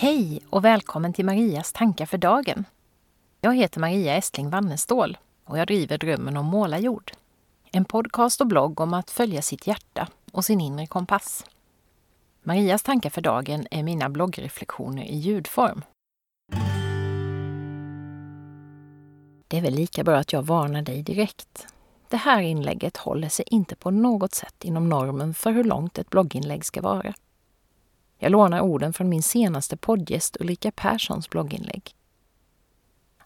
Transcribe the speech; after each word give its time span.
Hej 0.00 0.40
och 0.50 0.64
välkommen 0.64 1.12
till 1.12 1.24
Marias 1.24 1.72
tankar 1.72 2.06
för 2.06 2.18
dagen. 2.18 2.64
Jag 3.40 3.56
heter 3.56 3.80
Maria 3.80 4.16
Estling 4.16 4.50
Wannestål 4.50 5.18
och 5.44 5.58
jag 5.58 5.66
driver 5.66 5.98
Drömmen 5.98 6.36
om 6.36 6.46
målarjord. 6.46 7.12
En 7.72 7.84
podcast 7.84 8.40
och 8.40 8.46
blogg 8.46 8.80
om 8.80 8.94
att 8.94 9.10
följa 9.10 9.42
sitt 9.42 9.66
hjärta 9.66 10.08
och 10.32 10.44
sin 10.44 10.60
inre 10.60 10.86
kompass. 10.86 11.44
Marias 12.42 12.82
tankar 12.82 13.10
för 13.10 13.20
dagen 13.20 13.66
är 13.70 13.82
mina 13.82 14.08
bloggreflektioner 14.08 15.02
i 15.02 15.16
ljudform. 15.16 15.82
Det 19.48 19.58
är 19.58 19.62
väl 19.62 19.74
lika 19.74 20.04
bra 20.04 20.16
att 20.16 20.32
jag 20.32 20.42
varnar 20.42 20.82
dig 20.82 21.02
direkt. 21.02 21.66
Det 22.08 22.16
här 22.16 22.40
inlägget 22.40 22.96
håller 22.96 23.28
sig 23.28 23.44
inte 23.48 23.76
på 23.76 23.90
något 23.90 24.34
sätt 24.34 24.64
inom 24.64 24.88
normen 24.88 25.34
för 25.34 25.50
hur 25.50 25.64
långt 25.64 25.98
ett 25.98 26.10
blogginlägg 26.10 26.64
ska 26.64 26.82
vara. 26.82 27.14
Jag 28.22 28.32
lånar 28.32 28.60
orden 28.60 28.92
från 28.92 29.08
min 29.08 29.22
senaste 29.22 29.76
poddgäst 29.76 30.36
Ulrika 30.40 30.70
Perssons 30.70 31.30
blogginlägg. 31.30 31.94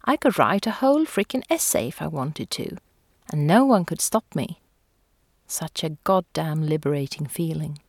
I 0.07 0.17
could 0.17 0.39
write 0.39 0.71
a 0.71 0.77
whole 0.81 1.07
freaking 1.07 1.43
essay 1.49 1.89
if 1.89 2.03
I 2.03 2.07
wanted 2.07 2.51
to, 2.51 2.63
and 3.33 3.47
no 3.47 3.73
one 3.73 3.85
could 3.85 4.01
stop 4.01 4.25
me. 4.35 4.55
Such 5.47 5.85
a 5.85 5.97
goddamn 6.03 6.63
liberating 6.63 7.27
feeling. 7.27 7.85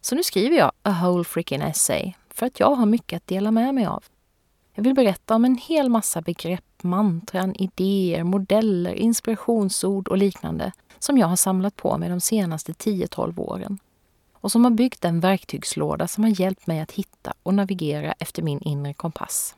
Så 0.00 0.14
nu 0.14 0.22
skriver 0.22 0.56
jag 0.56 0.72
a 0.82 1.00
whole 1.02 1.24
freaking 1.24 1.62
essay 1.62 2.14
för 2.30 2.46
att 2.46 2.60
jag 2.60 2.74
har 2.74 2.86
mycket 2.86 3.16
att 3.16 3.26
dela 3.26 3.50
med 3.50 3.74
mig 3.74 3.86
av. 3.86 4.04
Jag 4.74 4.84
vill 4.84 4.94
berätta 4.94 5.34
om 5.34 5.44
en 5.44 5.56
hel 5.56 5.88
massa 5.88 6.20
begrepp, 6.20 6.82
mantran, 6.82 7.54
idéer, 7.54 8.24
modeller, 8.24 8.94
inspirationsord 8.94 10.08
och 10.08 10.18
liknande 10.18 10.72
som 10.98 11.18
jag 11.18 11.26
har 11.26 11.36
samlat 11.36 11.76
på 11.76 11.98
mig 11.98 12.08
de 12.08 12.20
senaste 12.20 12.72
10-12 12.72 13.40
åren 13.40 13.78
och 14.44 14.52
som 14.52 14.64
har 14.64 14.70
byggt 14.70 15.04
en 15.04 15.20
verktygslåda 15.20 16.08
som 16.08 16.24
har 16.24 16.40
hjälpt 16.40 16.66
mig 16.66 16.80
att 16.80 16.92
hitta 16.92 17.34
och 17.42 17.54
navigera 17.54 18.12
efter 18.12 18.42
min 18.42 18.60
inre 18.60 18.94
kompass. 18.94 19.56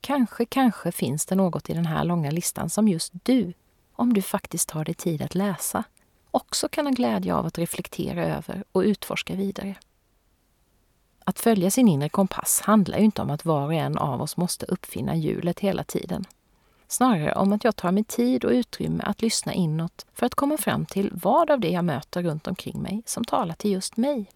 Kanske, 0.00 0.44
kanske 0.44 0.92
finns 0.92 1.26
det 1.26 1.34
något 1.34 1.70
i 1.70 1.74
den 1.74 1.86
här 1.86 2.04
långa 2.04 2.30
listan 2.30 2.70
som 2.70 2.88
just 2.88 3.12
du, 3.22 3.52
om 3.92 4.12
du 4.12 4.22
faktiskt 4.22 4.68
tar 4.68 4.84
dig 4.84 4.94
tid 4.94 5.22
att 5.22 5.34
läsa, 5.34 5.84
också 6.30 6.68
kan 6.68 6.86
ha 6.86 6.92
glädje 6.92 7.34
av 7.34 7.46
att 7.46 7.58
reflektera 7.58 8.24
över 8.24 8.64
och 8.72 8.80
utforska 8.80 9.34
vidare. 9.34 9.74
Att 11.24 11.40
följa 11.40 11.70
sin 11.70 11.88
inre 11.88 12.08
kompass 12.08 12.60
handlar 12.60 12.98
ju 12.98 13.04
inte 13.04 13.22
om 13.22 13.30
att 13.30 13.44
var 13.44 13.66
och 13.66 13.74
en 13.74 13.98
av 13.98 14.22
oss 14.22 14.36
måste 14.36 14.66
uppfinna 14.66 15.16
hjulet 15.16 15.60
hela 15.60 15.84
tiden. 15.84 16.24
Snarare 16.92 17.32
om 17.32 17.52
att 17.52 17.64
jag 17.64 17.76
tar 17.76 17.92
mig 17.92 18.04
tid 18.04 18.44
och 18.44 18.50
utrymme 18.50 19.04
att 19.04 19.22
lyssna 19.22 19.52
inåt 19.52 20.06
för 20.12 20.26
att 20.26 20.34
komma 20.34 20.56
fram 20.56 20.86
till 20.86 21.10
vad 21.12 21.50
av 21.50 21.60
det 21.60 21.70
jag 21.70 21.84
möter 21.84 22.22
runt 22.22 22.46
omkring 22.46 22.82
mig 22.82 23.02
som 23.06 23.24
talar 23.24 23.54
till 23.54 23.72
just 23.72 23.96
mig. 23.96 24.30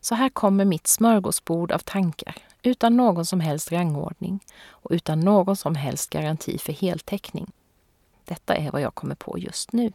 Så 0.00 0.14
här 0.14 0.28
kommer 0.28 0.64
mitt 0.64 0.86
smörgåsbord 0.86 1.72
av 1.72 1.78
tankar 1.78 2.36
utan 2.62 2.96
någon 2.96 3.26
som 3.26 3.40
helst 3.40 3.72
rangordning 3.72 4.40
och 4.68 4.90
utan 4.90 5.20
någon 5.20 5.56
som 5.56 5.74
helst 5.74 6.10
garanti 6.10 6.58
för 6.58 6.72
heltäckning. 6.72 7.52
Detta 8.24 8.54
är 8.54 8.70
vad 8.70 8.80
jag 8.80 8.94
kommer 8.94 9.14
på 9.14 9.38
just 9.38 9.72
nu. 9.72 9.92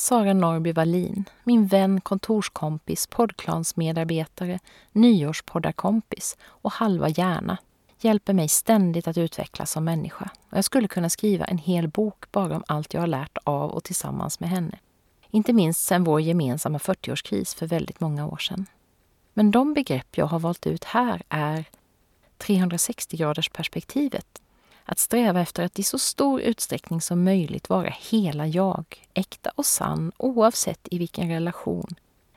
Sara 0.00 0.32
Norby 0.32 0.72
Wallin, 0.72 1.24
min 1.44 1.66
vän, 1.66 2.00
kontorskompis, 2.00 3.06
poddklansmedarbetare, 3.06 4.58
nyårspoddarkompis 4.92 6.36
och 6.42 6.72
halva 6.72 7.08
hjärna, 7.08 7.58
hjälper 7.98 8.32
mig 8.32 8.48
ständigt 8.48 9.08
att 9.08 9.18
utvecklas 9.18 9.70
som 9.70 9.84
människa. 9.84 10.30
Och 10.50 10.56
jag 10.56 10.64
skulle 10.64 10.88
kunna 10.88 11.10
skriva 11.10 11.44
en 11.44 11.58
hel 11.58 11.88
bok 11.88 12.32
bara 12.32 12.56
om 12.56 12.64
allt 12.66 12.94
jag 12.94 13.00
har 13.00 13.06
lärt 13.06 13.38
av 13.44 13.70
och 13.70 13.84
tillsammans 13.84 14.40
med 14.40 14.48
henne. 14.48 14.78
Inte 15.30 15.52
minst 15.52 15.84
sedan 15.84 16.04
vår 16.04 16.20
gemensamma 16.20 16.78
40-årskris 16.78 17.56
för 17.56 17.66
väldigt 17.66 18.00
många 18.00 18.26
år 18.26 18.38
sedan. 18.38 18.66
Men 19.34 19.50
de 19.50 19.74
begrepp 19.74 20.18
jag 20.18 20.26
har 20.26 20.38
valt 20.38 20.66
ut 20.66 20.84
här 20.84 21.22
är 21.28 21.64
360 22.38 23.16
graders 23.16 23.48
perspektivet 23.48 24.40
att 24.84 24.98
sträva 24.98 25.40
efter 25.40 25.64
att 25.64 25.78
i 25.78 25.82
så 25.82 25.98
stor 25.98 26.40
utsträckning 26.40 27.00
som 27.00 27.24
möjligt 27.24 27.68
vara 27.68 27.94
hela 28.10 28.46
jag, 28.46 28.84
äkta 29.14 29.50
och 29.54 29.66
sann 29.66 30.12
oavsett 30.16 30.88
i 30.90 30.98
vilken 30.98 31.28
relation, 31.28 31.94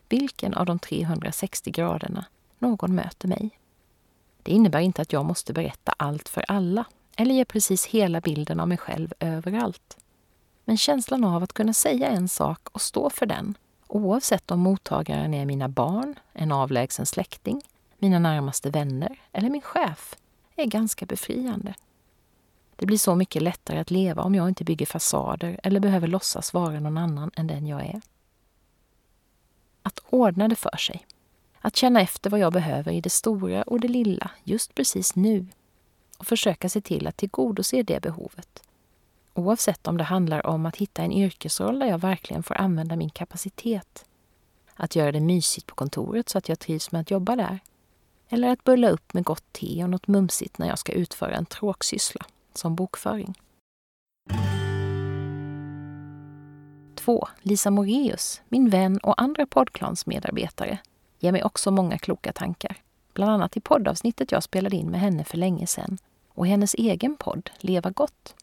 vilken 0.09 0.53
av 0.53 0.65
de 0.65 0.79
360 0.79 1.71
graderna 1.71 2.25
någon 2.59 2.95
möter 2.95 3.27
mig. 3.27 3.49
Det 4.43 4.51
innebär 4.51 4.79
inte 4.79 5.01
att 5.01 5.13
jag 5.13 5.25
måste 5.25 5.53
berätta 5.53 5.93
allt 5.97 6.29
för 6.29 6.45
alla 6.47 6.85
eller 7.15 7.35
ge 7.35 7.45
precis 7.45 7.85
hela 7.85 8.21
bilden 8.21 8.59
av 8.59 8.67
mig 8.67 8.77
själv 8.77 9.13
överallt. 9.19 9.97
Men 10.65 10.77
känslan 10.77 11.23
av 11.23 11.43
att 11.43 11.53
kunna 11.53 11.73
säga 11.73 12.07
en 12.07 12.29
sak 12.29 12.59
och 12.71 12.81
stå 12.81 13.09
för 13.09 13.25
den, 13.25 13.57
oavsett 13.87 14.51
om 14.51 14.59
mottagaren 14.59 15.33
är 15.33 15.45
mina 15.45 15.69
barn, 15.69 16.15
en 16.33 16.51
avlägsen 16.51 17.05
släkting, 17.05 17.61
mina 17.97 18.19
närmaste 18.19 18.69
vänner 18.69 19.19
eller 19.31 19.49
min 19.49 19.61
chef, 19.61 20.15
är 20.55 20.65
ganska 20.65 21.05
befriande. 21.05 21.73
Det 22.75 22.85
blir 22.85 22.97
så 22.97 23.15
mycket 23.15 23.41
lättare 23.41 23.79
att 23.79 23.91
leva 23.91 24.21
om 24.21 24.35
jag 24.35 24.49
inte 24.49 24.63
bygger 24.63 24.85
fasader 24.85 25.59
eller 25.63 25.79
behöver 25.79 26.07
låtsas 26.07 26.53
vara 26.53 26.79
någon 26.79 26.97
annan 26.97 27.31
än 27.35 27.47
den 27.47 27.67
jag 27.67 27.85
är. 27.85 28.01
Att 29.83 29.99
ordna 30.09 30.47
det 30.47 30.55
för 30.55 30.77
sig. 30.77 31.05
Att 31.59 31.75
känna 31.75 32.01
efter 32.01 32.29
vad 32.29 32.39
jag 32.39 32.53
behöver 32.53 32.91
i 32.91 33.01
det 33.01 33.09
stora 33.09 33.61
och 33.63 33.79
det 33.79 33.87
lilla 33.87 34.31
just 34.43 34.75
precis 34.75 35.15
nu 35.15 35.47
och 36.17 36.27
försöka 36.27 36.69
se 36.69 36.81
till 36.81 37.07
att 37.07 37.17
tillgodose 37.17 37.83
det 37.83 38.01
behovet. 38.01 38.63
Oavsett 39.33 39.87
om 39.87 39.97
det 39.97 40.03
handlar 40.03 40.47
om 40.47 40.65
att 40.65 40.75
hitta 40.75 41.01
en 41.01 41.11
yrkesroll 41.11 41.79
där 41.79 41.87
jag 41.87 41.97
verkligen 41.97 42.43
får 42.43 42.55
använda 42.55 42.95
min 42.95 43.09
kapacitet. 43.09 44.05
Att 44.75 44.95
göra 44.95 45.11
det 45.11 45.19
mysigt 45.19 45.67
på 45.67 45.75
kontoret 45.75 46.29
så 46.29 46.37
att 46.37 46.49
jag 46.49 46.59
trivs 46.59 46.91
med 46.91 47.01
att 47.01 47.11
jobba 47.11 47.35
där. 47.35 47.59
Eller 48.29 48.49
att 48.49 48.63
bulla 48.63 48.89
upp 48.89 49.13
med 49.13 49.23
gott 49.23 49.53
te 49.53 49.83
och 49.83 49.89
något 49.89 50.07
mumsigt 50.07 50.57
när 50.57 50.67
jag 50.67 50.79
ska 50.79 50.91
utföra 50.91 51.35
en 51.35 51.45
tråksyssla 51.45 52.25
som 52.57 52.75
bokföring. 52.75 53.33
2. 56.95 57.27
Lisa 57.41 57.71
Moreus, 57.71 58.41
min 58.49 58.69
vän 58.69 58.97
och 58.97 59.21
andra 59.21 59.45
poddklansmedarbetare, 59.45 60.77
ger 61.19 61.31
mig 61.31 61.43
också 61.43 61.71
många 61.71 61.97
kloka 61.97 62.33
tankar. 62.33 62.75
Bland 63.13 63.31
annat 63.31 63.57
i 63.57 63.61
poddavsnittet 63.61 64.31
jag 64.31 64.43
spelade 64.43 64.75
in 64.75 64.91
med 64.91 64.99
henne 64.99 65.23
för 65.23 65.37
länge 65.37 65.67
sedan 65.67 65.97
och 66.27 66.47
hennes 66.47 66.73
egen 66.73 67.15
podd 67.15 67.49
Leva 67.59 67.89
gott. 67.89 68.35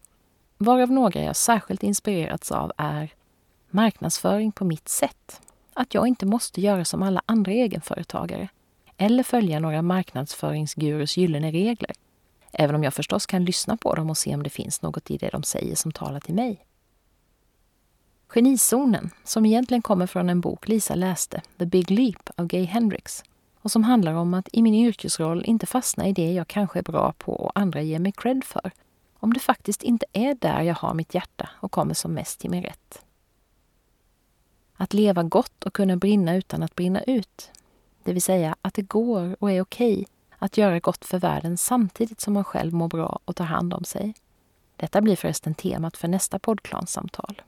Varav 0.59 0.91
några 0.91 1.23
jag 1.23 1.37
särskilt 1.37 1.83
inspirerats 1.83 2.53
av 2.53 2.73
är 2.77 3.13
marknadsföring 3.71 4.53
på 4.53 4.65
mitt 4.65 4.89
sätt. 4.89 5.41
Att 5.75 5.95
jag 5.95 6.07
inte 6.07 6.27
måste 6.27 6.61
göra 6.61 6.85
som 6.85 7.03
alla 7.03 7.23
andra 7.27 7.53
egenföretagare 7.53 8.49
eller 8.97 9.23
följa 9.23 9.61
några 9.61 9.83
marknadsföringsgurus 9.83 11.17
gyllene 11.17 11.51
regler 11.51 11.93
Även 12.53 12.75
om 12.77 12.85
jag 12.85 12.95
förstås 12.95 13.27
kan 13.27 13.45
lyssna 13.45 13.77
på 13.77 13.95
dem 13.95 14.11
och 14.11 14.19
se 14.19 14.35
om 14.35 14.43
det 14.43 14.51
finns 14.51 14.83
något 14.83 15.11
i 15.11 15.17
det 15.17 15.29
de 15.29 15.43
säger 15.43 15.75
som 15.75 15.93
talar 15.93 16.21
till 16.21 16.35
mig. 16.35 16.67
Genizonen, 18.35 19.11
som 19.25 19.47
egentligen 19.47 19.83
kommer 19.83 20.07
från 20.07 20.31
en 20.31 20.41
bok 20.41 20.69
Lisa 20.69 20.95
läste, 20.95 21.43
The 21.59 21.67
Big 21.67 21.91
Leap 21.91 22.31
av 22.37 22.47
Gay 22.47 22.65
Hendricks, 22.65 23.25
och 23.61 23.71
som 23.71 23.85
handlar 23.85 24.15
om 24.15 24.35
att 24.35 24.49
i 24.53 24.63
min 24.63 24.75
yrkesroll 24.75 25.45
inte 25.45 25.67
fastna 25.67 26.09
i 26.09 26.13
det 26.13 26.33
jag 26.33 26.49
kanske 26.49 26.79
är 26.79 26.83
bra 26.83 27.13
på 27.19 27.33
och 27.33 27.53
andra 27.55 27.83
ger 27.83 27.99
mig 27.99 28.13
cred 28.13 28.45
för, 28.45 28.71
om 29.15 29.33
det 29.33 29.41
faktiskt 29.41 29.83
inte 29.83 30.07
är 30.13 30.35
där 30.35 30.63
jag 30.63 30.75
har 30.75 30.95
mitt 30.95 31.15
hjärta 31.15 31.51
och 31.61 31.73
kommer 31.73 31.95
som 31.95 32.13
mest 32.13 32.41
till 32.41 32.51
min 32.51 32.63
rätt. 32.63 33.05
Att 34.75 34.95
leva 34.95 35.23
gott 35.23 35.65
och 35.65 35.75
kunna 35.75 35.97
brinna 35.97 36.37
utan 36.37 36.63
att 36.63 36.75
brinna 36.75 37.03
ut, 37.03 37.51
det 38.05 38.13
vill 38.13 38.23
säga 38.23 38.57
att 38.63 38.75
det 38.75 38.83
går 38.83 39.37
och 39.41 39.51
är 39.51 39.61
okej 39.61 39.93
okay 39.93 40.05
att 40.41 40.57
göra 40.57 40.81
gott 40.81 41.05
för 41.05 41.19
världen 41.19 41.57
samtidigt 41.57 42.21
som 42.21 42.35
man 42.35 42.45
själv 42.45 42.75
mår 42.75 42.89
bra 42.89 43.19
och 43.25 43.37
tar 43.37 43.45
hand 43.45 43.75
om 43.75 43.85
sig. 43.85 44.15
Detta 44.77 45.01
blir 45.01 45.17
förresten 45.17 45.55
temat 45.55 45.97
för 45.97 46.09
nästa 46.09 46.39
poddklansamtal. 46.39 47.43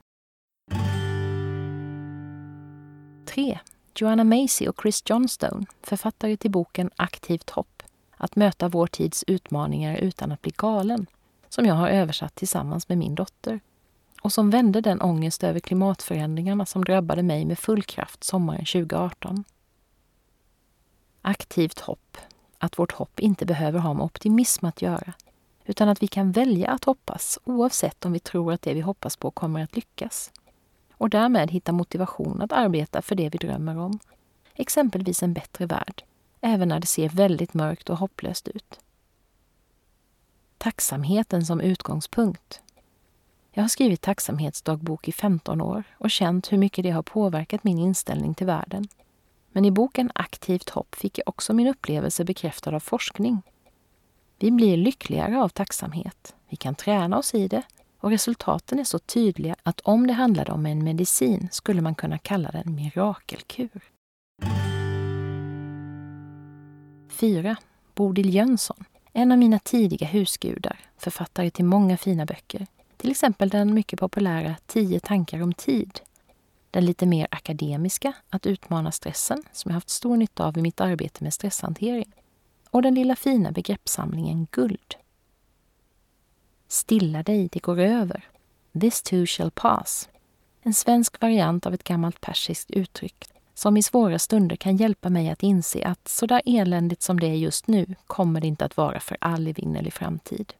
3. 3.27 3.59
Joanna 3.95 4.25
Macy 4.25 4.69
och 4.69 4.81
Chris 4.83 5.03
Johnstone, 5.07 5.67
författare 5.83 6.37
till 6.37 6.51
boken 6.51 6.91
Aktivt 6.97 7.51
hopp. 7.51 7.83
Att 8.17 8.37
möta 8.37 8.69
vår 8.69 8.87
tids 8.87 9.25
utmaningar 9.27 9.97
utan 9.97 10.33
att 10.33 10.43
bli 10.43 10.53
galen, 10.57 11.07
som 11.49 11.67
jag 11.67 11.75
har 11.75 11.89
översatt 11.89 12.35
tillsammans 12.35 12.89
med 12.89 12.99
min 12.99 13.15
dotter 13.15 13.61
och 14.23 14.33
som 14.33 14.51
vände 14.51 14.81
den 14.81 15.03
ångest 15.03 15.45
över 15.45 15.61
klimatförändringarna 15.61 16.67
som 16.67 16.85
drabbade 16.85 17.23
mig 17.23 17.45
med 17.45 17.59
full 17.59 17.83
kraft 17.83 18.25
sommaren 18.25 18.65
2018. 18.65 19.45
Aktivt 21.23 21.81
hopp 21.81 22.19
att 22.63 22.79
vårt 22.79 22.93
hopp 22.93 23.21
inte 23.21 23.47
behöver 23.47 23.79
ha 23.79 23.95
med 23.95 24.05
optimism 24.05 24.67
att 24.67 24.83
göra, 24.83 25.13
utan 25.65 25.89
att 25.89 26.03
vi 26.03 26.07
kan 26.07 26.33
välja 26.33 26.71
att 26.71 26.85
hoppas 26.85 27.39
oavsett 27.45 28.05
om 28.05 28.13
vi 28.13 28.19
tror 28.19 28.53
att 28.53 28.63
det 28.63 28.75
vi 28.75 28.81
hoppas 28.81 29.17
på 29.17 29.31
kommer 29.31 29.63
att 29.63 29.77
lyckas. 29.77 30.33
Och 30.93 31.11
därmed 31.11 31.51
hitta 31.51 31.73
motivation 31.73 32.43
att 32.43 32.53
arbeta 32.53 33.03
för 33.03 33.15
det 33.15 33.29
vi 33.29 33.39
drömmer 33.39 33.79
om, 33.79 33.99
exempelvis 34.55 35.23
en 35.23 35.33
bättre 35.33 35.67
värld, 35.67 36.05
även 36.41 36.69
när 36.69 36.81
det 36.81 36.87
ser 36.87 37.09
väldigt 37.09 37.55
mörkt 37.55 37.91
och 37.91 37.99
hopplöst 37.99 38.49
ut. 38.49 38.81
Tacksamheten 40.59 41.47
som 41.47 41.61
utgångspunkt. 41.61 42.61
Jag 43.53 43.63
har 43.63 43.69
skrivit 43.69 44.01
tacksamhetsdagbok 44.01 45.09
i 45.09 45.13
15 45.13 45.61
år 45.61 45.85
och 45.99 46.11
känt 46.11 46.53
hur 46.53 46.59
mycket 46.59 46.83
det 46.83 46.91
har 46.91 47.03
påverkat 47.03 47.65
min 47.65 47.79
inställning 47.79 48.35
till 48.35 48.47
världen. 48.47 48.89
Men 49.53 49.65
i 49.65 49.71
boken 49.71 50.11
Aktivt 50.15 50.71
hopp 50.71 50.95
fick 50.95 51.19
jag 51.19 51.29
också 51.29 51.53
min 51.53 51.67
upplevelse 51.67 52.25
bekräftad 52.25 52.75
av 52.75 52.81
forskning. 52.81 53.43
Vi 54.39 54.51
blir 54.51 54.77
lyckligare 54.77 55.43
av 55.43 55.49
tacksamhet. 55.49 56.35
Vi 56.49 56.57
kan 56.57 56.75
träna 56.75 57.19
oss 57.19 57.35
i 57.35 57.49
det 57.49 57.63
och 58.01 58.11
resultaten 58.11 58.79
är 58.79 58.85
så 58.85 58.99
tydliga 58.99 59.57
att 59.63 59.81
om 59.81 60.07
det 60.07 60.13
handlade 60.13 60.53
om 60.53 60.67
en 60.67 60.85
medicin 60.85 61.49
skulle 61.53 61.81
man 61.81 61.95
kunna 61.95 62.19
kalla 62.19 62.51
den 62.51 62.75
mirakelkur. 62.75 63.83
4. 67.09 67.57
Bodil 67.95 68.35
Jönsson, 68.35 68.85
en 69.13 69.33
av 69.33 69.39
mina 69.39 69.59
tidiga 69.59 70.07
husgudar, 70.07 70.81
författare 70.97 71.51
till 71.51 71.65
många 71.65 71.97
fina 71.97 72.27
böcker. 72.27 72.67
Till 72.97 73.11
exempel 73.11 73.49
den 73.49 73.75
mycket 73.75 74.01
populära 74.01 74.57
Tio 74.67 75.01
tankar 75.01 75.43
om 75.43 75.53
tid. 75.55 76.01
Den 76.73 76.85
lite 76.85 77.07
mer 77.07 77.29
akademiska 77.31 78.13
Att 78.29 78.47
utmana 78.47 78.93
stressen, 78.93 79.43
som 79.53 79.69
jag 79.69 79.75
haft 79.75 79.91
stor 79.91 80.17
nytta 80.17 80.47
av 80.47 80.59
i 80.59 80.63
mitt 80.63 80.81
arbete 80.81 81.25
med 81.25 81.35
stresshantering. 81.35 82.13
Och 82.71 82.83
den 82.83 82.95
lilla 82.95 83.17
fina 83.17 83.53
begreppssamlingen 83.53 84.47
Guld. 84.51 84.95
Stilla 86.69 87.23
dig, 87.23 87.49
det 87.53 87.63
går 87.63 87.79
över. 87.79 88.25
This 88.81 89.03
too 89.03 89.27
shall 89.27 89.51
pass. 89.51 90.09
En 90.63 90.75
svensk 90.75 91.21
variant 91.21 91.67
av 91.67 91.75
ett 91.75 91.85
gammalt 91.85 92.21
persiskt 92.21 92.71
uttryck 92.71 93.29
som 93.55 93.77
i 93.77 93.83
svåra 93.83 94.19
stunder 94.19 94.57
kan 94.57 94.77
hjälpa 94.77 95.11
mig 95.11 95.31
att 95.31 95.43
inse 95.43 95.85
att 95.85 96.09
så 96.09 96.27
där 96.27 96.43
eländigt 96.47 97.03
som 97.03 97.21
det 97.21 97.27
är 97.27 97.35
just 97.35 97.67
nu 97.67 97.95
kommer 98.07 98.41
det 98.41 98.47
inte 98.47 98.65
att 98.65 98.77
vara 98.77 99.01
för 99.01 99.17
all 99.21 99.49
evinnerlig 99.49 99.93
framtid. 99.93 100.53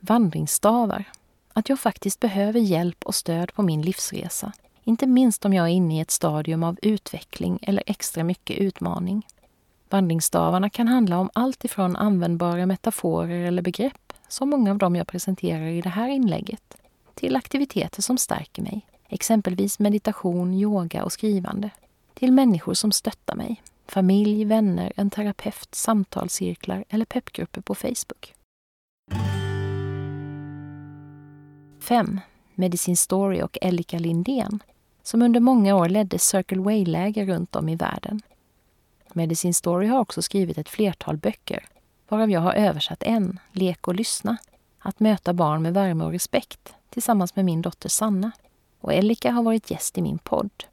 Vandringsstavar. 0.00 1.04
Att 1.52 1.68
jag 1.68 1.80
faktiskt 1.80 2.20
behöver 2.20 2.60
hjälp 2.60 3.04
och 3.04 3.14
stöd 3.14 3.54
på 3.54 3.62
min 3.62 3.82
livsresa. 3.82 4.52
Inte 4.84 5.06
minst 5.06 5.44
om 5.44 5.54
jag 5.54 5.66
är 5.66 5.70
inne 5.70 5.98
i 5.98 6.00
ett 6.00 6.10
stadium 6.10 6.62
av 6.62 6.78
utveckling 6.82 7.58
eller 7.62 7.82
extra 7.86 8.24
mycket 8.24 8.58
utmaning. 8.58 9.26
Vandringsstavarna 9.90 10.70
kan 10.70 10.88
handla 10.88 11.18
om 11.18 11.30
allt 11.32 11.64
ifrån 11.64 11.96
användbara 11.96 12.66
metaforer 12.66 13.46
eller 13.46 13.62
begrepp, 13.62 14.12
som 14.28 14.50
många 14.50 14.70
av 14.70 14.78
dem 14.78 14.96
jag 14.96 15.06
presenterar 15.06 15.66
i 15.66 15.80
det 15.80 15.88
här 15.88 16.08
inlägget, 16.08 16.76
till 17.14 17.36
aktiviteter 17.36 18.02
som 18.02 18.18
stärker 18.18 18.62
mig, 18.62 18.86
exempelvis 19.08 19.78
meditation, 19.78 20.54
yoga 20.54 21.04
och 21.04 21.12
skrivande, 21.12 21.70
till 22.14 22.32
människor 22.32 22.74
som 22.74 22.92
stöttar 22.92 23.34
mig, 23.34 23.62
familj, 23.86 24.44
vänner, 24.44 24.92
en 24.96 25.10
terapeut, 25.10 25.74
samtalscirklar 25.74 26.84
eller 26.88 27.04
peppgrupper 27.04 27.60
på 27.60 27.74
Facebook. 27.74 28.34
5. 31.82 32.20
Medicine 32.54 32.96
Story 32.96 33.42
och 33.42 33.58
Elika 33.60 33.98
Lindén, 33.98 34.62
som 35.02 35.22
under 35.22 35.40
många 35.40 35.76
år 35.76 35.88
ledde 35.88 36.18
Circle 36.18 36.60
Way-läger 36.60 37.26
runt 37.26 37.56
om 37.56 37.68
i 37.68 37.76
världen. 37.76 38.22
Medicine 39.12 39.54
Story 39.54 39.86
har 39.86 39.98
också 39.98 40.22
skrivit 40.22 40.58
ett 40.58 40.68
flertal 40.68 41.16
böcker, 41.16 41.64
varav 42.08 42.30
jag 42.30 42.40
har 42.40 42.52
översatt 42.52 43.02
en, 43.02 43.38
Lek 43.52 43.88
och 43.88 43.94
lyssna, 43.94 44.36
att 44.78 45.00
möta 45.00 45.32
barn 45.32 45.62
med 45.62 45.74
värme 45.74 46.04
och 46.04 46.12
respekt, 46.12 46.74
tillsammans 46.90 47.36
med 47.36 47.44
min 47.44 47.62
dotter 47.62 47.88
Sanna 47.88 48.32
och 48.80 48.92
Elika 48.92 49.30
har 49.30 49.42
varit 49.42 49.70
gäst 49.70 49.98
i 49.98 50.02
min 50.02 50.18
podd. 50.18 50.64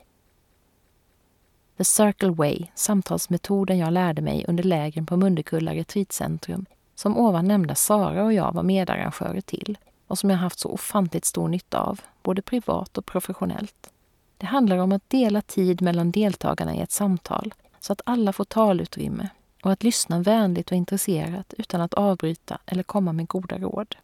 The 1.78 1.84
Circle 1.84 2.32
Way, 2.32 2.66
samtalsmetoden 2.76 3.78
jag 3.78 3.94
lärde 3.94 4.22
mig 4.22 4.46
under 4.48 4.64
lägren 4.64 5.06
på 5.06 5.18
Mundekulla 5.18 5.74
retreatcentrum, 5.74 6.66
som 6.96 7.18
ovan 7.18 7.48
nämnda 7.48 7.76
Sara 7.76 8.24
och 8.24 8.34
jag 8.34 8.54
var 8.54 8.64
medarrangörer 8.64 9.42
till 9.42 9.78
och 10.10 10.20
som 10.20 10.30
jag 10.30 10.38
haft 10.38 10.60
så 10.60 10.70
ofantligt 10.70 11.26
stor 11.26 11.48
nytta 11.48 11.80
av, 11.80 12.02
både 12.22 12.42
privat 12.42 12.98
och 12.98 13.06
professionellt. 13.06 13.92
Det 14.38 14.46
handlar 14.46 14.78
om 14.78 14.92
att 14.92 15.10
dela 15.10 15.42
tid 15.42 15.82
mellan 15.82 16.12
deltagarna 16.12 16.76
i 16.76 16.82
ett 16.82 16.92
samtal 16.92 17.54
så 17.80 17.94
att 17.94 18.02
alla 18.06 18.34
får 18.34 18.44
talutrymme 18.44 19.30
och 19.64 19.72
att 19.72 19.84
lyssna 19.84 20.20
vänligt 20.20 20.72
och 20.72 20.78
intresserat 20.78 21.54
utan 21.58 21.82
att 21.82 21.94
avbryta 21.94 22.60
eller 22.66 22.84
komma 22.84 23.14
med 23.14 23.28
goda 23.28 23.58
råd. 23.58 23.96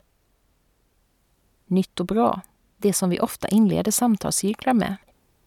Nytt 1.66 2.00
och 2.00 2.06
bra 2.06 2.42
det 2.78 2.94
som 2.94 3.10
vi 3.10 3.19
ofta 3.19 3.48
inleder 3.48 3.92
samtalscirklar 3.92 4.74
med. 4.74 4.96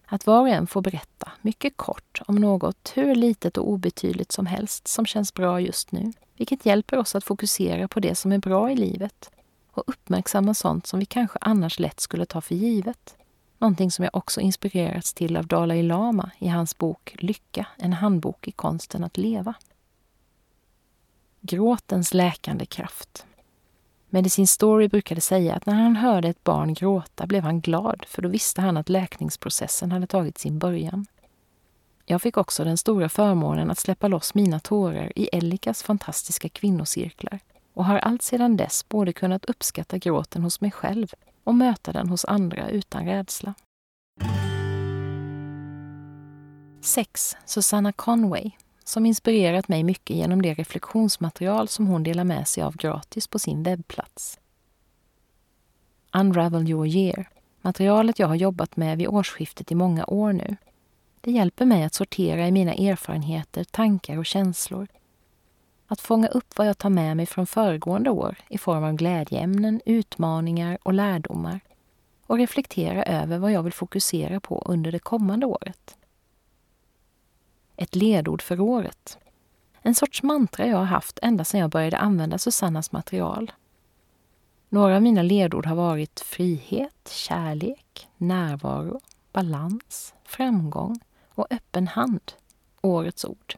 Att 0.06 0.26
var 0.26 0.40
och 0.40 0.49
en 0.49 0.66
får 0.66 0.82
berätta, 0.82 1.32
mycket 1.40 1.76
kort, 1.76 2.20
om 2.26 2.37
något 2.37 2.93
hur 2.94 3.14
litet 3.14 3.56
och 3.58 3.69
obetydligt 3.69 4.32
som 4.32 4.46
helst 4.46 4.88
som 4.88 5.06
känns 5.06 5.34
bra 5.34 5.61
just 5.61 5.93
nu, 5.93 6.12
vilket 6.37 6.66
hjälper 6.66 6.99
oss 6.99 7.14
att 7.14 7.25
fokusera 7.25 7.88
på 7.88 8.00
det 8.00 8.14
som 8.14 8.32
är 8.32 8.38
bra 8.38 8.70
i 8.70 8.76
livet 8.76 9.31
och 9.78 9.84
uppmärksamma 9.86 10.54
sånt 10.54 10.86
som 10.86 11.00
vi 11.00 11.06
kanske 11.06 11.38
annars 11.40 11.78
lätt 11.78 12.00
skulle 12.00 12.26
ta 12.26 12.40
för 12.40 12.54
givet. 12.54 13.16
Någonting 13.58 13.90
som 13.90 14.04
jag 14.04 14.16
också 14.16 14.40
inspirerats 14.40 15.14
till 15.14 15.36
av 15.36 15.46
Dalai 15.46 15.82
Lama 15.82 16.30
i 16.38 16.48
hans 16.48 16.78
bok 16.78 17.16
Lycka, 17.19 17.66
en 17.76 17.92
handbok 17.92 18.48
i 18.48 18.52
konsten 18.52 19.04
att 19.04 19.16
leva. 19.16 19.54
Gråtens 21.40 22.14
läkande 22.14 22.66
kraft. 22.66 23.26
Medicine 24.10 24.46
Story 24.46 24.88
brukade 24.88 25.20
säga 25.20 25.54
att 25.54 25.66
när 25.66 25.75
han 25.75 25.96
hörde 25.96 26.28
ett 26.28 26.44
barn 26.44 26.75
gråta 26.75 27.26
blev 27.26 27.42
han 27.42 27.60
glad 27.60 28.04
för 28.08 28.22
då 28.22 28.28
visste 28.28 28.60
han 28.60 28.76
att 28.76 28.88
läkningsprocessen 28.88 29.92
hade 29.92 30.06
tagit 30.06 30.38
sin 30.38 30.58
början. 30.58 31.06
Jag 32.04 32.22
fick 32.22 32.36
också 32.36 32.64
den 32.64 32.78
stora 32.78 33.08
förmånen 33.08 33.70
att 33.70 33.78
släppa 33.78 34.08
loss 34.08 34.34
mina 34.34 34.60
tårar 34.60 35.12
i 35.16 35.28
Ellikas 35.32 35.82
fantastiska 35.82 36.48
kvinnocirklar 36.48 37.40
och 37.78 37.84
har 37.84 37.98
allt 37.98 38.22
sedan 38.22 38.56
dess 38.56 38.88
både 38.88 39.12
kunnat 39.12 39.44
uppskatta 39.44 39.98
gråten 39.98 40.42
hos 40.42 40.60
mig 40.60 40.70
själv 40.70 41.12
och 41.44 41.54
möta 41.54 41.92
den 41.92 42.08
hos 42.08 42.25
andra 42.25 42.69
utan 42.69 43.04
rädsla. 43.04 43.54
6. 46.80 47.36
Susanna 47.44 47.92
Conway 47.92 48.50
som 48.84 49.06
inspirerat 49.06 49.69
mig 49.69 49.82
mycket 49.84 50.16
genom 50.16 50.42
det 50.42 50.54
reflektionsmaterial 50.54 51.69
som 51.69 51.86
hon 51.86 52.02
delar 52.02 52.25
med 52.25 52.48
sig 52.48 52.62
av 52.62 52.76
gratis 52.76 53.26
på 53.26 53.38
sin 53.38 53.62
webbplats. 53.62 54.40
Unravel 56.12 56.70
your 56.70 56.86
year, 56.86 57.28
materialet 57.62 58.19
jag 58.19 58.28
har 58.28 58.34
jobbat 58.34 58.76
med 58.76 58.98
vid 58.98 59.08
årsskiftet 59.08 59.72
i 59.72 59.75
många 59.75 60.04
år 60.06 60.32
nu. 60.32 60.56
Det 61.20 61.30
hjälper 61.30 61.64
mig 61.64 61.84
att 61.84 61.94
sortera 61.94 62.48
i 62.48 62.52
mina 62.52 62.75
erfarenheter, 62.75 63.64
tankar 63.64 64.19
och 64.19 64.26
känslor. 64.26 64.88
Att 65.88 66.00
fånga 66.00 66.28
upp 66.28 66.59
vad 66.59 66.68
jag 66.68 66.78
tar 66.78 66.90
med 66.90 67.16
mig 67.16 67.26
från 67.26 67.47
föregående 67.47 68.11
år 68.11 68.37
i 68.49 68.59
form 68.59 68.85
av 68.85 68.92
glädjeämnen, 68.92 69.80
utmaningar 69.85 70.78
och 70.83 70.92
lärdomar 70.92 71.61
och 72.26 72.38
reflektera 72.38 73.04
över 73.04 73.38
vad 73.38 73.52
jag 73.52 73.62
vill 73.62 73.73
fokusera 73.73 74.40
på 74.40 74.62
under 74.66 74.92
det 74.92 74.99
kommande 74.99 75.47
året 75.47 75.99
ett 77.78 77.97
ledord 77.97 78.42
för 78.42 78.61
året. 78.61 79.18
En 79.83 79.95
sorts 79.95 80.23
mantra 80.23 80.66
jag 80.66 80.76
har 80.76 80.85
haft 80.85 81.18
ända 81.23 81.45
sedan 81.45 81.61
jag 81.61 81.71
började 81.71 81.99
använda 81.99 82.38
Susannas 82.38 82.92
material. 82.92 83.52
Några 84.68 84.97
av 84.97 85.02
mina 85.02 85.23
ledord 85.23 85.66
har 85.66 85.76
varit 85.76 86.21
frihet, 86.21 87.09
kärlek, 87.09 88.09
närvaro, 88.16 89.00
balans, 89.33 90.14
framgång 90.25 91.00
och 91.35 91.47
öppen 91.50 91.88
hand, 91.88 92.33
årets 92.80 93.25
ord. 93.25 93.57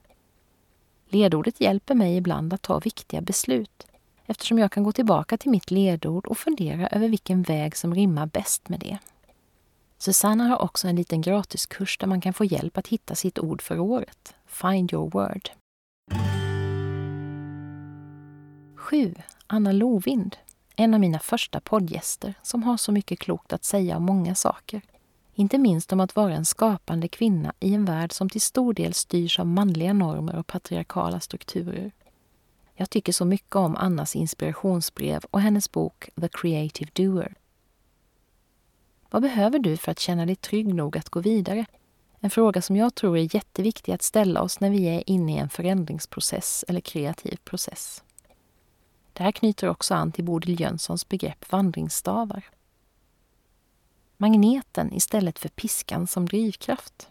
Ledordet 1.13 1.61
hjälper 1.61 1.95
mig 1.95 2.17
ibland 2.17 2.53
att 2.53 2.63
ta 2.63 2.79
viktiga 2.79 3.21
beslut 3.21 3.87
eftersom 4.27 4.59
jag 4.59 4.73
kan 4.73 4.83
gå 4.83 4.93
tillbaka 4.93 5.39
till 5.39 5.51
mitt 5.51 5.71
ledord 5.71 6.27
och 6.27 6.39
fundera 6.39 6.89
över 6.89 7.09
vilken 7.09 7.43
väg 7.43 7.77
som 7.77 7.95
rimmar 7.95 8.27
bäst 8.27 8.69
med 8.69 8.81
det. 8.81 8.99
Susanna 9.99 10.45
har 10.45 10.63
också 10.63 10.89
en 10.89 10.97
liten 10.97 11.21
gratiskurs 11.21 11.99
där 11.99 12.07
man 12.07 12.21
kan 12.21 12.33
få 12.33 12.45
hjälp 12.45 12.79
att 12.79 12.89
hitta 12.89 13.15
sitt 13.15 13.39
ord 13.39 13.63
för 13.63 13.79
året. 13.79 14.35
Find 14.47 14.93
your 14.93 15.11
word. 15.11 15.51
7. 18.77 19.15
Anna 19.47 19.73
Lovind, 19.73 20.37
en 20.77 20.95
av 20.95 21.01
mina 21.01 21.19
första 21.19 21.61
poddgäster 21.61 22.35
som 22.43 22.63
har 22.63 22.77
så 22.77 22.93
mycket 22.93 23.19
klokt 23.19 23.53
att 23.53 23.65
säga 23.65 23.97
om 23.97 24.03
många 24.03 24.35
saker. 24.35 24.83
Inte 25.41 25.59
minst 25.59 25.93
om 25.93 26.01
att 26.01 26.17
vara 26.17 26.35
en 26.35 26.45
skapande 26.45 27.09
kvinna 27.09 27.53
i 27.61 27.75
en 27.75 27.85
värld 27.85 28.13
som 28.13 28.29
till 28.29 28.41
stor 28.41 28.75
del 28.75 28.95
styrs 28.95 29.39
av 29.39 29.47
manliga 29.47 29.93
normer 29.93 30.37
och 30.37 30.47
patriarkala 30.47 31.21
strukturer. 31.21 31.93
Jag 32.75 32.91
tycker 32.91 33.13
så 33.13 33.25
mycket 33.25 33.57
om 33.57 33.77
Annas 33.77 34.17
inspirationsbrev 34.17 35.25
och 35.31 35.41
hennes 35.41 35.73
bok 35.73 36.11
The 36.21 36.29
Creative 36.29 36.91
Doer 36.95 37.35
vad 39.11 39.23
behöver 39.23 39.59
du 39.59 39.77
för 39.77 39.93
att 39.93 39.99
känna 39.99 40.27
dig 40.27 40.37
trygg 40.37 40.75
nog 40.75 40.97
att 40.97 41.09
gå 41.09 41.21
vidare? 41.21 41.67
En 42.21 42.31
fråga 42.31 42.63
som 42.63 42.77
jag 42.77 42.95
tror 42.95 43.19
är 43.19 43.35
jätteviktig 43.35 43.93
att 43.93 44.03
ställa 44.03 44.43
oss 44.43 44.61
när 44.61 44.71
vi 44.71 44.85
är 44.85 45.11
inne 45.11 45.35
i 45.35 45.39
en 45.39 45.49
förändringsprocess 45.49 46.65
eller 46.69 46.81
kreativ 46.81 47.37
process. 47.45 48.03
Det 49.13 49.23
här 49.23 49.33
knyter 49.33 49.69
också 49.69 49.95
an 49.95 50.13
till 50.13 50.25
Bodil 50.25 50.61
Jönssons 50.61 51.09
begrepp 51.09 51.53
vandringsstavar. 51.53 52.45
Magneten 54.21 54.93
istället 54.93 55.39
för 55.39 55.49
piskan 55.49 56.07
som 56.07 56.27
drivkraft. 56.27 57.09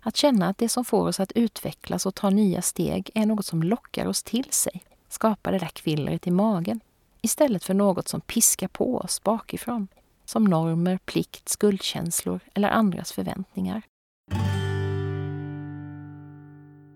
Att 0.00 0.16
känna 0.16 0.48
att 0.48 0.58
det 0.58 0.68
som 0.68 0.84
får 0.84 1.08
oss 1.08 1.20
att 1.20 1.32
utvecklas 1.32 2.06
och 2.06 2.14
ta 2.14 2.30
nya 2.30 2.62
steg 2.62 3.10
är 3.14 3.26
något 3.26 3.46
som 3.46 3.62
lockar 3.62 4.06
oss 4.06 4.22
till 4.22 4.52
sig, 4.52 4.82
skapar 5.08 5.52
det 5.52 5.58
där 5.58 5.66
kvillret 5.66 6.26
i 6.26 6.30
magen 6.30 6.80
istället 7.20 7.64
för 7.64 7.74
något 7.74 8.08
som 8.08 8.20
piskar 8.20 8.68
på 8.68 8.96
oss 8.96 9.22
bakifrån, 9.22 9.88
som 10.24 10.44
normer, 10.44 10.98
plikt, 11.04 11.48
skuldkänslor 11.48 12.40
eller 12.54 12.68
andras 12.68 13.12
förväntningar. 13.12 13.82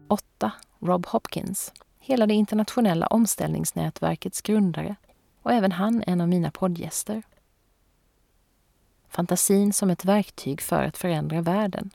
8. 0.09 0.53
Rob 0.79 1.07
Hopkins, 1.07 1.73
hela 1.99 2.27
det 2.27 2.35
internationella 2.35 3.07
omställningsnätverkets 3.07 4.43
grundare 4.43 4.97
och 5.43 5.53
även 5.53 5.73
han 5.73 6.05
en 6.07 6.21
av 6.21 6.29
mina 6.29 6.51
poddgäster. 6.51 7.23
Fantasin 9.13 9.73
som 9.73 9.91
ett 9.91 10.05
verktyg 10.05 10.61
för 10.61 10.83
att 10.83 10.97
förändra 10.97 11.41
världen. 11.41 11.91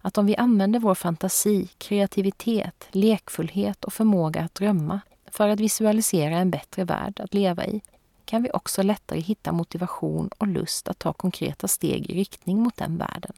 Att 0.00 0.18
om 0.18 0.26
vi 0.26 0.36
använder 0.36 0.80
vår 0.80 0.94
fantasi, 0.94 1.68
kreativitet, 1.78 2.88
lekfullhet 2.90 3.84
och 3.84 3.92
förmåga 3.92 4.40
att 4.40 4.54
drömma 4.54 5.00
för 5.26 5.48
att 5.48 5.60
visualisera 5.60 6.38
en 6.38 6.50
bättre 6.50 6.84
värld 6.84 7.20
att 7.20 7.34
leva 7.34 7.66
i 7.66 7.80
kan 8.24 8.42
vi 8.42 8.50
också 8.52 8.82
lättare 8.82 9.20
hitta 9.20 9.52
motivation 9.52 10.30
och 10.38 10.46
lust 10.46 10.88
att 10.88 10.98
ta 10.98 11.12
konkreta 11.12 11.68
steg 11.68 12.10
i 12.10 12.14
riktning 12.14 12.62
mot 12.62 12.76
den 12.76 12.98
världen. 12.98 13.32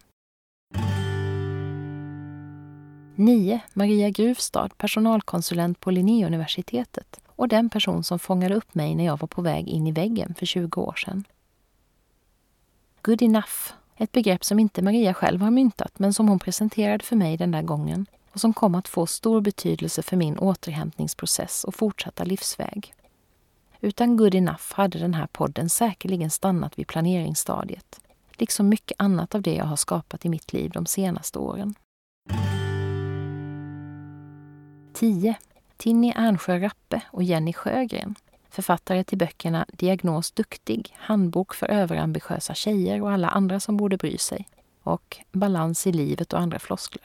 9. 3.14 3.60
Maria 3.72 4.10
Gruvstad, 4.10 4.68
personalkonsulent 4.76 5.80
på 5.80 5.90
Linnéuniversitetet 5.90 7.20
och 7.26 7.48
den 7.48 7.70
person 7.70 8.04
som 8.04 8.18
fångade 8.18 8.54
upp 8.54 8.74
mig 8.74 8.94
när 8.94 9.04
jag 9.04 9.18
var 9.18 9.28
på 9.28 9.42
väg 9.42 9.68
in 9.68 9.86
i 9.86 9.92
väggen 9.92 10.34
för 10.34 10.46
20 10.46 10.80
år 10.80 10.94
sedan. 10.94 11.24
Good 13.02 13.23
enough, 13.23 13.73
ett 13.97 14.12
begrepp 14.12 14.45
som 14.45 14.59
inte 14.59 14.83
Maria 14.83 15.14
själv 15.14 15.40
har 15.40 15.50
myntat 15.50 15.99
men 15.99 16.12
som 16.12 16.28
hon 16.28 16.38
presenterade 16.38 17.04
för 17.04 17.16
mig 17.16 17.37
den 17.37 17.50
där 17.50 17.62
gången 17.62 18.07
och 18.33 18.40
som 18.40 18.52
kom 18.54 18.75
att 18.75 18.88
få 18.88 19.07
stor 19.07 19.40
betydelse 19.40 20.02
för 20.02 20.16
min 20.16 20.38
återhämtningsprocess 20.38 21.64
och 21.64 21.75
fortsatta 21.75 22.25
livsväg. 22.25 22.95
Utan 23.80 24.16
Good 24.16 24.35
enough 24.35 24.62
hade 24.73 24.99
den 24.99 25.14
här 25.14 25.26
podden 25.26 25.71
säkerligen 25.71 26.30
stannat 26.30 26.78
vid 26.78 26.87
planeringsstadiet, 26.87 28.00
liksom 28.33 28.69
mycket 28.69 29.00
annat 29.00 29.35
av 29.35 29.42
det 29.42 29.54
jag 29.54 29.64
har 29.64 29.76
skapat 29.76 30.25
i 30.25 30.28
mitt 30.28 30.52
liv 30.52 30.71
de 30.71 30.87
senaste 30.87 31.38
åren. 31.38 31.75
10. 34.92 35.35
Tinny 35.76 36.12
Ernsjö 36.16 36.59
Rappe 36.59 37.02
och 37.11 37.23
Jenny 37.23 37.52
Sjögren, 37.52 38.14
författare 38.50 39.04
till 39.04 39.19
böckerna 39.19 39.66
Diagnos 39.73 40.30
duktig, 40.30 40.97
Handbok 40.99 41.54
för 41.54 41.66
överambitiösa 41.66 42.54
tjejer 42.54 43.02
och 43.02 43.11
alla 43.11 43.28
andra 43.28 43.61
som 43.61 43.76
borde 43.76 43.97
bry 43.97 44.19
sig 44.19 44.49
och 44.83 45.16
Balans 45.33 45.87
i 45.87 45.92
livet 45.92 46.33
och 46.33 46.40
andra 46.40 46.59
floskler. 46.59 47.04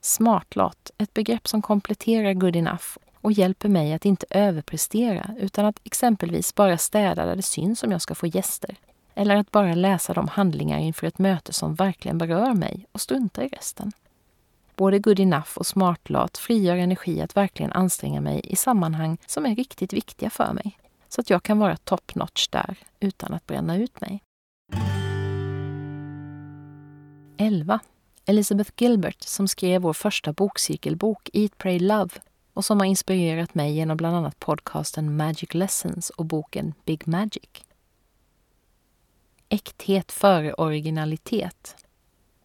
Smartlat, 0.00 0.90
ett 0.98 1.14
begrepp 1.14 1.48
som 1.48 1.62
kompletterar 1.62 2.32
good 2.32 2.56
enough 2.56 2.86
och 3.20 3.32
hjälper 3.32 3.68
mig 3.68 3.92
att 3.92 4.04
inte 4.04 4.26
överprestera 4.30 5.34
utan 5.38 5.64
att 5.64 5.80
exempelvis 5.84 6.54
bara 6.54 6.78
städa 6.78 7.26
där 7.26 7.36
det 7.36 7.42
syns 7.42 7.82
om 7.82 7.92
jag 7.92 8.02
ska 8.02 8.14
få 8.14 8.26
gäster. 8.26 8.76
Eller 9.14 9.36
att 9.36 9.50
bara 9.50 9.74
läsa 9.74 10.14
de 10.14 10.28
handlingar 10.28 10.78
inför 10.78 11.06
ett 11.06 11.18
möte 11.18 11.52
som 11.52 11.74
verkligen 11.74 12.18
berör 12.18 12.54
mig 12.54 12.86
och 12.92 13.00
strunta 13.00 13.44
i 13.44 13.48
resten. 13.48 13.92
Både 14.78 14.98
good 14.98 15.20
enough 15.20 15.48
och 15.56 15.66
smartlat 15.66 16.38
frigör 16.38 16.76
energi 16.76 17.20
att 17.20 17.36
verkligen 17.36 17.72
anstränga 17.72 18.20
mig 18.20 18.40
i 18.44 18.56
sammanhang 18.56 19.18
som 19.26 19.46
är 19.46 19.54
riktigt 19.54 19.92
viktiga 19.92 20.30
för 20.30 20.52
mig. 20.52 20.78
Så 21.08 21.20
att 21.20 21.30
jag 21.30 21.42
kan 21.42 21.58
vara 21.58 21.76
top 21.76 22.14
notch 22.14 22.48
där 22.48 22.78
utan 23.00 23.34
att 23.34 23.46
bränna 23.46 23.76
ut 23.76 24.00
mig. 24.00 24.22
11. 27.38 27.80
Elizabeth 28.26 28.70
Gilbert 28.76 29.22
som 29.22 29.48
skrev 29.48 29.82
vår 29.82 29.92
första 29.92 30.32
bokcirkelbok 30.32 31.30
Eat, 31.32 31.58
Pray, 31.58 31.78
Love 31.78 32.14
och 32.54 32.64
som 32.64 32.78
har 32.78 32.86
inspirerat 32.86 33.54
mig 33.54 33.72
genom 33.72 33.96
bland 33.96 34.16
annat 34.16 34.38
podcasten 34.38 35.16
Magic 35.16 35.54
Lessons 35.54 36.10
och 36.10 36.24
boken 36.24 36.74
Big 36.84 37.08
Magic. 37.08 37.50
Äkthet 39.48 40.12
före 40.12 40.54
originalitet. 40.54 41.76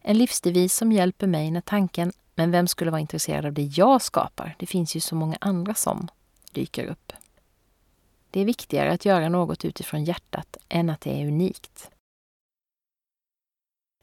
En 0.02 0.18
livsdevis 0.18 0.76
som 0.76 0.92
hjälper 0.92 1.26
mig 1.26 1.50
när 1.50 1.60
tanken 1.60 2.12
”men 2.34 2.50
vem 2.50 2.66
skulle 2.66 2.90
vara 2.90 3.00
intresserad 3.00 3.46
av 3.46 3.52
det 3.52 3.62
jag 3.62 4.02
skapar? 4.02 4.56
Det 4.58 4.66
finns 4.66 4.96
ju 4.96 5.00
så 5.00 5.14
många 5.14 5.36
andra 5.40 5.74
som” 5.74 6.08
dyker 6.52 6.84
upp. 6.84 7.12
Det 8.30 8.40
är 8.40 8.44
viktigare 8.44 8.92
att 8.92 9.04
göra 9.04 9.28
något 9.28 9.64
utifrån 9.64 10.04
hjärtat 10.04 10.56
än 10.68 10.90
att 10.90 11.00
det 11.00 11.10
är 11.10 11.26
unikt. 11.26 11.90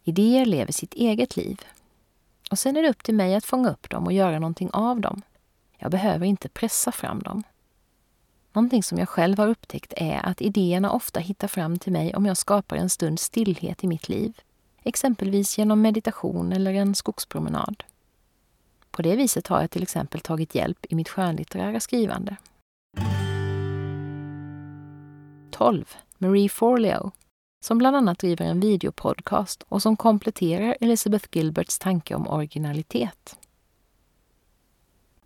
Idéer 0.03 0.45
lever 0.45 0.71
sitt 0.71 0.93
eget 0.93 1.37
liv. 1.37 1.61
Och 2.51 2.59
sen 2.59 2.77
är 2.77 2.81
det 2.81 2.89
upp 2.89 3.03
till 3.03 3.15
mig 3.15 3.35
att 3.35 3.45
fånga 3.45 3.69
upp 3.69 3.89
dem 3.89 4.05
och 4.05 4.13
göra 4.13 4.39
någonting 4.39 4.69
av 4.73 5.01
dem. 5.01 5.21
Jag 5.77 5.91
behöver 5.91 6.25
inte 6.25 6.49
pressa 6.49 6.91
fram 6.91 7.19
dem. 7.19 7.43
Någonting 8.53 8.83
som 8.83 8.97
jag 8.97 9.09
själv 9.09 9.37
har 9.37 9.47
upptäckt 9.47 9.93
är 9.97 10.25
att 10.25 10.41
idéerna 10.41 10.91
ofta 10.91 11.19
hittar 11.19 11.47
fram 11.47 11.79
till 11.79 11.91
mig 11.91 12.15
om 12.15 12.25
jag 12.25 12.37
skapar 12.37 12.75
en 12.75 12.89
stund 12.89 13.19
stillhet 13.19 13.83
i 13.83 13.87
mitt 13.87 14.09
liv. 14.09 14.39
Exempelvis 14.83 15.57
genom 15.57 15.81
meditation 15.81 16.51
eller 16.51 16.73
en 16.73 16.95
skogspromenad. 16.95 17.83
På 18.91 19.01
det 19.01 19.15
viset 19.15 19.47
har 19.47 19.61
jag 19.61 19.71
till 19.71 19.83
exempel 19.83 20.21
tagit 20.21 20.55
hjälp 20.55 20.85
i 20.89 20.95
mitt 20.95 21.09
skönlitterära 21.09 21.79
skrivande. 21.79 22.35
12. 25.51 25.95
Marie 26.17 26.49
Forleo 26.49 27.11
som 27.63 27.77
bland 27.77 27.95
annat 27.95 28.19
driver 28.19 28.45
en 28.45 28.59
videopodcast 28.59 29.63
och 29.69 29.81
som 29.81 29.97
kompletterar 29.97 30.77
Elizabeth 30.81 31.27
Gilberts 31.31 31.79
tanke 31.79 32.15
om 32.15 32.27
originalitet. 32.27 33.37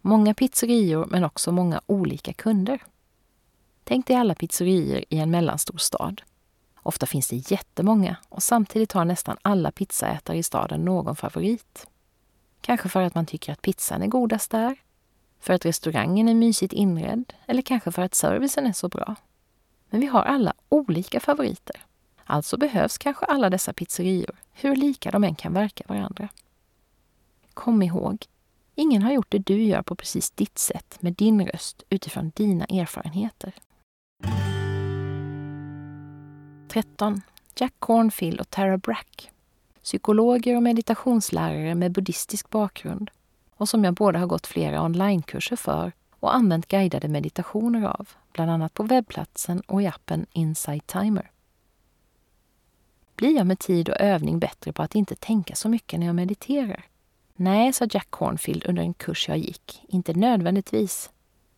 Många 0.01 0.33
pizzerior 0.33 1.05
men 1.05 1.23
också 1.23 1.51
många 1.51 1.81
olika 1.85 2.33
kunder. 2.33 2.83
Tänk 3.83 4.07
dig 4.07 4.15
alla 4.15 4.35
pizzerior 4.35 5.03
i 5.09 5.17
en 5.17 5.31
mellanstor 5.31 5.77
stad. 5.77 6.21
Ofta 6.75 7.05
finns 7.05 7.27
det 7.27 7.51
jättemånga 7.51 8.17
och 8.29 8.43
samtidigt 8.43 8.91
har 8.91 9.05
nästan 9.05 9.37
alla 9.41 9.71
pizzaätare 9.71 10.37
i 10.37 10.43
staden 10.43 10.85
någon 10.85 11.15
favorit. 11.15 11.87
Kanske 12.65 12.89
för 12.89 13.01
att 13.01 13.15
man 13.15 13.25
tycker 13.25 13.53
att 13.53 13.61
pizzan 13.61 14.01
är 14.01 14.07
godast 14.07 14.51
där, 14.51 14.75
för 15.39 15.53
att 15.53 15.65
restaurangen 15.65 16.29
är 16.29 16.33
mysigt 16.33 16.73
inredd 16.73 17.33
eller 17.45 17.61
kanske 17.61 17.91
för 17.91 18.01
att 18.01 18.15
servicen 18.15 18.65
är 18.65 18.73
så 18.73 18.89
bra. 18.89 19.15
Men 19.89 20.01
vi 20.01 20.07
har 20.07 20.21
alla 20.23 20.53
olika 20.69 21.19
favoriter. 21.19 21.75
Alltså 22.23 22.57
behövs 22.57 22.97
kanske 22.97 23.25
alla 23.25 23.49
dessa 23.49 23.73
pizzerior, 23.73 24.35
hur 24.53 24.75
lika 24.75 25.11
de 25.11 25.23
än 25.23 25.35
kan 25.35 25.53
verka 25.53 25.83
varandra. 25.87 26.29
Kom 27.53 27.81
ihåg, 27.81 28.25
ingen 28.75 29.01
har 29.01 29.11
gjort 29.11 29.31
det 29.31 29.39
du 29.39 29.63
gör 29.63 29.81
på 29.81 29.95
precis 29.95 30.31
ditt 30.31 30.57
sätt 30.57 30.97
med 30.99 31.13
din 31.13 31.47
röst 31.47 31.83
utifrån 31.89 32.31
dina 32.35 32.65
erfarenheter. 32.65 33.53
13. 36.67 37.21
Jack 37.55 37.73
Cornfield 37.79 38.39
och 38.39 38.49
Tara 38.49 38.77
Brack. 38.77 39.31
Psykologer 39.85 40.55
och 40.55 40.63
meditationslärare 40.63 41.75
med 41.75 41.91
buddhistisk 41.91 42.49
bakgrund 42.49 43.11
och 43.55 43.69
som 43.69 43.83
jag 43.83 43.93
båda 43.93 44.19
har 44.19 44.27
gått 44.27 44.47
flera 44.47 44.81
onlinekurser 44.81 45.55
för 45.55 45.91
och 46.19 46.35
använt 46.35 46.67
guidade 46.67 47.07
meditationer 47.07 47.87
av, 47.87 48.09
bland 48.33 48.51
annat 48.51 48.73
på 48.73 48.83
webbplatsen 48.83 49.61
och 49.61 49.81
i 49.81 49.87
appen 49.87 50.25
Insight 50.33 50.87
Timer 50.87 51.31
blir 53.15 53.35
jag 53.35 53.47
med 53.47 53.59
tid 53.59 53.89
och 53.89 53.99
övning 53.99 54.39
bättre 54.39 54.73
på 54.73 54.83
att 54.83 54.95
inte 54.95 55.15
tänka 55.15 55.55
så 55.55 55.69
mycket 55.69 55.99
när 55.99 56.07
jag 56.07 56.15
mediterar. 56.15 56.85
Nej, 57.35 57.73
sa 57.73 57.87
Jack 57.91 58.07
Cornfield 58.09 58.65
under 58.65 58.83
en 58.83 58.93
kurs 58.93 59.27
jag 59.27 59.37
gick, 59.37 59.85
inte 59.87 60.13
nödvändigtvis. 60.13 61.09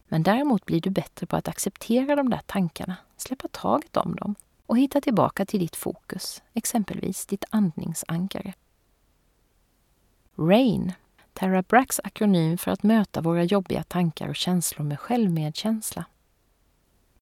Men 0.07 0.23
däremot 0.23 0.65
blir 0.65 0.81
du 0.81 0.89
bättre 0.89 1.25
på 1.25 1.35
att 1.35 1.47
acceptera 1.47 2.15
de 2.15 2.29
där 2.29 2.41
tankarna, 2.45 2.95
släppa 3.17 3.47
taget 3.47 3.97
om 3.97 4.15
dem 4.15 4.35
och 4.67 4.77
hitta 4.77 5.01
tillbaka 5.01 5.45
till 5.45 5.59
ditt 5.59 5.75
fokus, 5.75 6.43
exempelvis 6.53 7.25
ditt 7.25 7.45
andningsankare. 7.49 8.53
RAIN, 10.35 10.93
Tara 11.33 11.61
Bracks 11.61 11.99
akronym 12.03 12.57
för 12.57 12.71
att 12.71 12.83
möta 12.83 13.21
våra 13.21 13.43
jobbiga 13.43 13.83
tankar 13.83 14.29
och 14.29 14.35
känslor 14.35 14.85
med 14.85 14.99
självmedkänsla. 14.99 16.05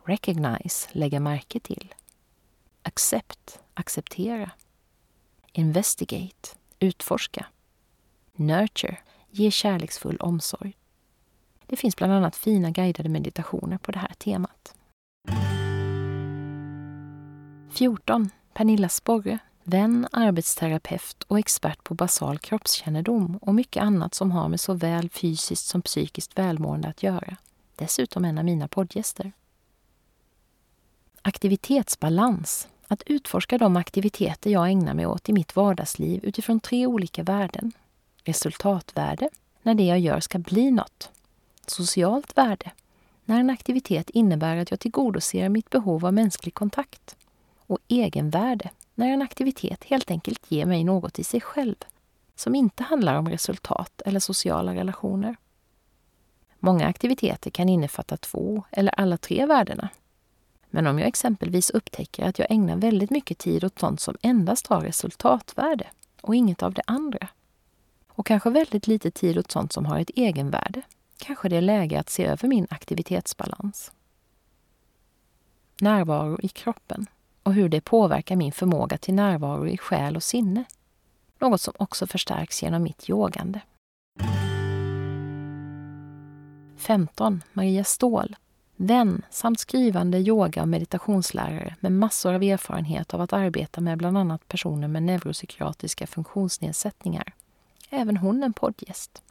Recognize, 0.04 0.90
lägga 0.92 1.20
märke 1.20 1.60
till. 1.60 1.94
Accept, 2.82 3.60
acceptera. 3.74 4.52
Investigate, 5.52 6.50
utforska. 6.80 7.46
Nurture, 8.34 8.98
ge 9.30 9.52
kärleksfull 9.52 10.18
omsorg. 10.18 10.78
Det 11.66 11.76
finns 11.76 11.96
bland 11.96 12.14
annat 12.14 12.36
fina 12.36 12.72
guidade 12.72 13.10
meditationer 13.10 13.78
på 13.78 13.92
det 13.92 14.00
här 14.00 14.14
temat. 14.18 14.76
14. 17.76 18.30
Pernilla 18.54 18.90
Sporre, 18.90 19.40
vän, 19.64 20.08
arbetsterapeut 20.12 21.24
och 21.28 21.40
expert 21.40 21.84
på 21.84 21.94
basal 21.94 22.40
kroppskännedom 22.40 23.38
och 23.42 23.56
mycket 23.56 23.84
annat 23.84 24.14
som 24.14 24.32
har 24.32 24.50
med 24.50 24.60
såväl 24.60 25.10
fysiskt 25.10 25.66
som 25.66 25.82
psykiskt 25.82 26.38
välmående 26.38 26.88
att 26.88 27.04
göra. 27.04 27.38
Dessutom 27.76 28.26
en 28.26 28.38
av 28.38 28.46
mina 28.46 28.68
poddgäster. 28.68 29.32
Aktivitetsbalans 31.22 32.68
att 32.88 33.04
utforska 33.06 33.58
de 33.58 33.78
aktiviteter 33.78 34.50
jag 34.50 34.70
ägnar 34.70 34.94
mig 34.94 35.06
åt 35.06 35.30
i 35.30 35.34
mitt 35.34 35.56
vardagsliv 35.56 36.26
utifrån 36.26 36.60
tre 36.60 36.88
olika 36.88 37.24
värden. 37.24 37.72
Resultatvärde, 38.24 39.30
när 39.62 39.76
det 39.76 39.84
jag 39.84 40.00
gör 40.00 40.20
ska 40.20 40.38
bli 40.38 40.72
något. 40.72 41.10
Socialt 41.68 42.38
värde, 42.38 42.72
när 43.26 43.40
en 43.40 43.50
aktivitet 43.50 44.10
innebär 44.10 44.58
att 44.58 44.72
jag 44.72 44.80
tillgodoser 44.80 45.50
mitt 45.50 45.70
behov 45.70 46.06
av 46.06 46.14
mänsklig 46.14 46.54
kontakt. 46.54 47.16
Och 47.68 47.80
egenvärde 47.88 48.70
när 48.96 49.08
en 49.08 49.22
aktivitet 49.22 49.84
helt 49.84 50.12
enkelt 50.12 50.52
ger 50.52 50.66
mig 50.66 50.84
något 50.84 51.20
i 51.20 51.24
sig 51.24 51.42
själv 51.42 51.76
som 52.36 52.56
inte 52.56 52.84
handlar 52.84 53.16
om 53.16 53.30
resultat 53.30 54.02
eller 54.06 54.20
sociala 54.20 54.76
relationer. 54.76 55.36
Många 56.60 56.88
aktiviteter 56.88 57.52
kan 57.52 57.70
innefatta 57.70 58.18
två 58.18 58.64
eller 58.72 59.00
alla 59.00 59.18
tre 59.18 59.46
värdena. 59.46 59.90
Men 60.70 60.88
om 60.88 61.00
jag 61.00 61.08
exempelvis 61.08 61.70
upptäcker 61.70 62.26
att 62.26 62.40
jag 62.40 62.52
ägnar 62.52 62.76
väldigt 62.76 63.10
mycket 63.10 63.38
tid 63.38 63.64
åt 63.64 63.80
sånt 63.80 64.00
som 64.00 64.18
endast 64.22 64.68
har 64.68 64.82
resultatvärde 64.82 65.88
och 66.22 66.36
inget 66.36 66.64
av 66.64 66.74
det 66.74 66.84
andra, 66.88 67.28
och 68.08 68.26
kanske 68.26 68.50
väldigt 68.50 68.88
lite 68.88 69.12
tid 69.12 69.38
åt 69.38 69.52
sånt 69.52 69.74
som 69.74 69.86
har 69.86 70.00
ett 70.00 70.10
egenvärde, 70.16 70.82
kanske 71.18 71.50
det 71.50 71.56
är 71.56 71.62
läge 71.62 72.00
att 72.00 72.10
se 72.10 72.26
över 72.26 72.48
min 72.48 72.68
aktivitetsbalans. 72.70 73.92
Närvaro 75.82 76.40
i 76.42 76.48
kroppen 76.48 77.08
och 77.46 77.54
hur 77.54 77.70
det 77.70 77.82
påverkar 77.82 78.36
min 78.36 78.52
förmåga 78.52 78.98
till 78.98 79.14
närvaro 79.14 79.68
i 79.68 79.78
själ 79.78 80.16
och 80.16 80.24
sinne. 80.24 80.64
Något 81.40 81.62
som 81.62 81.74
också 81.78 82.08
förstärks 82.08 82.64
genom 82.64 82.84
mitt 82.84 83.10
yogande. 83.10 83.62
15. 86.78 87.44
Maria 87.54 87.84
Ståhl. 87.84 88.36
Vän 88.76 89.22
samt 89.30 89.60
skrivande 89.60 90.18
yoga 90.18 90.62
och 90.62 90.68
meditationslärare 90.68 91.76
med 91.80 91.92
massor 91.92 92.34
av 92.34 92.44
erfarenhet 92.44 93.14
av 93.14 93.22
att 93.22 93.34
arbeta 93.34 93.82
med 93.82 93.98
bland 93.98 94.18
annat 94.18 94.48
personer 94.48 94.88
med 94.88 95.04
neuropsykiatriska 95.04 96.08
funktionsnedsättningar. 96.08 97.34
Även 97.90 98.18
hon 98.18 98.44
en 98.44 98.54
poddgäst. 98.54 99.24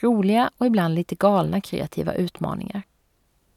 Roliga 0.00 0.50
och 0.58 0.66
ibland 0.66 0.94
lite 0.94 1.14
galna 1.14 1.60
kreativa 1.60 2.14
utmaningar. 2.14 2.82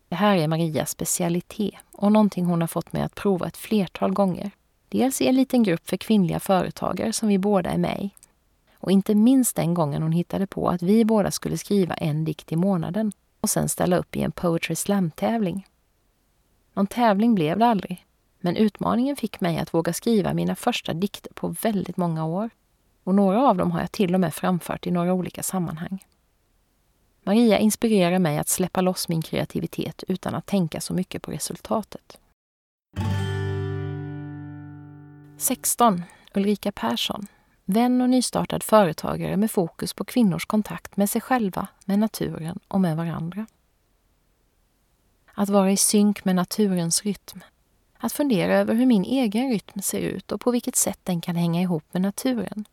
Det 0.09 0.15
här 0.15 0.37
är 0.37 0.47
Marias 0.47 0.89
specialitet 0.89 1.75
och 1.91 2.11
någonting 2.11 2.45
hon 2.45 2.61
har 2.61 2.67
fått 2.67 2.93
mig 2.93 3.01
att 3.01 3.15
prova 3.15 3.47
ett 3.47 3.57
flertal 3.57 4.13
gånger. 4.13 4.51
Dels 4.89 5.21
i 5.21 5.27
en 5.27 5.35
liten 5.35 5.63
grupp 5.63 5.89
för 5.89 5.97
kvinnliga 5.97 6.39
företagare 6.39 7.13
som 7.13 7.29
vi 7.29 7.37
båda 7.37 7.69
är 7.69 7.77
med 7.77 8.01
i. 8.01 8.11
Och 8.79 8.91
inte 8.91 9.15
minst 9.15 9.55
den 9.55 9.73
gången 9.73 10.01
hon 10.01 10.11
hittade 10.11 10.47
på 10.47 10.69
att 10.69 10.81
vi 10.81 11.05
båda 11.05 11.31
skulle 11.31 11.57
skriva 11.57 11.93
en 11.93 12.25
dikt 12.25 12.51
i 12.51 12.55
månaden 12.55 13.11
och 13.41 13.49
sen 13.49 13.69
ställa 13.69 13.97
upp 13.97 14.15
i 14.15 14.21
en 14.21 14.31
Poetry 14.31 14.75
Slam-tävling. 14.75 15.67
Någon 16.73 16.87
tävling 16.87 17.35
blev 17.35 17.59
det 17.59 17.65
aldrig, 17.65 18.05
men 18.39 18.55
utmaningen 18.55 19.15
fick 19.15 19.41
mig 19.41 19.57
att 19.57 19.73
våga 19.73 19.93
skriva 19.93 20.33
mina 20.33 20.55
första 20.55 20.93
dikter 20.93 21.33
på 21.33 21.55
väldigt 21.61 21.97
många 21.97 22.25
år. 22.25 22.49
Och 23.03 23.15
några 23.15 23.49
av 23.49 23.57
dem 23.57 23.71
har 23.71 23.79
jag 23.79 23.91
till 23.91 24.13
och 24.13 24.19
med 24.19 24.33
framfört 24.33 24.87
i 24.87 24.91
några 24.91 25.13
olika 25.13 25.43
sammanhang. 25.43 26.03
Maria 27.27 27.57
inspirerar 27.57 28.19
mig 28.19 28.38
att 28.38 28.48
släppa 28.48 28.81
loss 28.81 29.07
min 29.07 29.22
kreativitet 29.22 30.03
utan 30.07 30.36
att 30.36 30.46
tänka 30.46 30.81
så 30.81 30.93
mycket 30.93 31.22
på 31.22 31.31
resultatet. 31.31 32.17
16. 35.38 36.03
Ulrika 36.34 36.72
Persson. 36.72 37.27
Vän 37.65 38.01
och 38.01 38.10
nystartad 38.10 38.63
företagare 38.63 39.38
med 39.38 39.51
fokus 39.51 39.93
på 39.93 40.05
kvinnors 40.05 40.46
kontakt 40.46 40.98
med 40.98 41.10
sig 41.10 41.22
själva, 41.22 41.67
med 41.86 42.00
naturen 42.00 42.60
och 42.67 42.81
med 42.81 42.98
varandra. 42.98 43.46
Att 45.34 45.50
vara 45.50 45.72
i 45.72 45.77
synk 45.77 46.25
med 46.25 46.36
naturens 46.36 47.03
rytm. 47.03 47.43
Att 47.98 48.13
fundera 48.13 48.57
över 48.57 48.74
hur 48.74 48.86
min 48.86 49.03
egen 49.03 49.50
rytm 49.50 49.81
ser 49.81 50.00
ut 50.00 50.31
och 50.31 50.41
på 50.41 50.51
vilket 50.51 50.75
sätt 50.75 51.00
den 51.03 51.22
kan 51.22 51.36
hänga 51.36 51.62
ihop 51.62 51.84
med 51.91 52.01
naturen. 52.01 52.65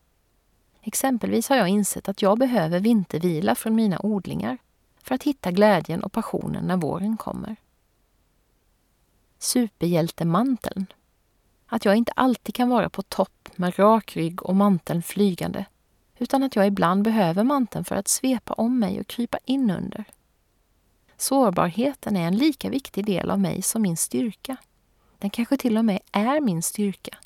Exempelvis 0.86 1.48
har 1.48 1.56
jag 1.56 1.68
insett 1.68 2.08
att 2.08 2.22
jag 2.22 2.38
behöver 2.38 2.80
vintervila 2.80 3.54
från 3.54 3.74
mina 3.74 3.98
odlingar 4.02 4.58
för 5.02 5.14
att 5.14 5.22
hitta 5.22 5.50
glädjen 5.50 6.02
och 6.02 6.12
passionen 6.12 6.64
när 6.64 6.76
våren 6.76 7.16
kommer. 7.16 7.56
Superhjältemanteln. 9.38 10.86
Att 11.66 11.84
jag 11.84 11.96
inte 11.96 12.12
alltid 12.12 12.54
kan 12.54 12.68
vara 12.68 12.88
på 12.88 13.02
topp 13.02 13.48
med 13.56 13.78
rak 13.78 14.16
rygg 14.16 14.42
och 14.42 14.56
manteln 14.56 15.02
flygande, 15.02 15.64
utan 16.18 16.42
att 16.42 16.56
jag 16.56 16.66
ibland 16.66 17.02
behöver 17.02 17.44
manteln 17.44 17.84
för 17.84 17.96
att 17.96 18.08
svepa 18.08 18.52
om 18.52 18.78
mig 18.78 19.00
och 19.00 19.06
krypa 19.06 19.38
in 19.44 19.70
under. 19.70 20.04
Sårbarheten 21.16 22.16
är 22.16 22.26
en 22.26 22.36
lika 22.36 22.70
viktig 22.70 23.06
del 23.06 23.30
av 23.30 23.40
mig 23.40 23.62
som 23.62 23.82
min 23.82 23.96
styrka. 23.96 24.56
Den 25.18 25.30
kanske 25.30 25.56
till 25.56 25.78
och 25.78 25.84
med 25.84 26.00
är 26.12 26.40
min 26.40 26.62
styrka, 26.62 27.18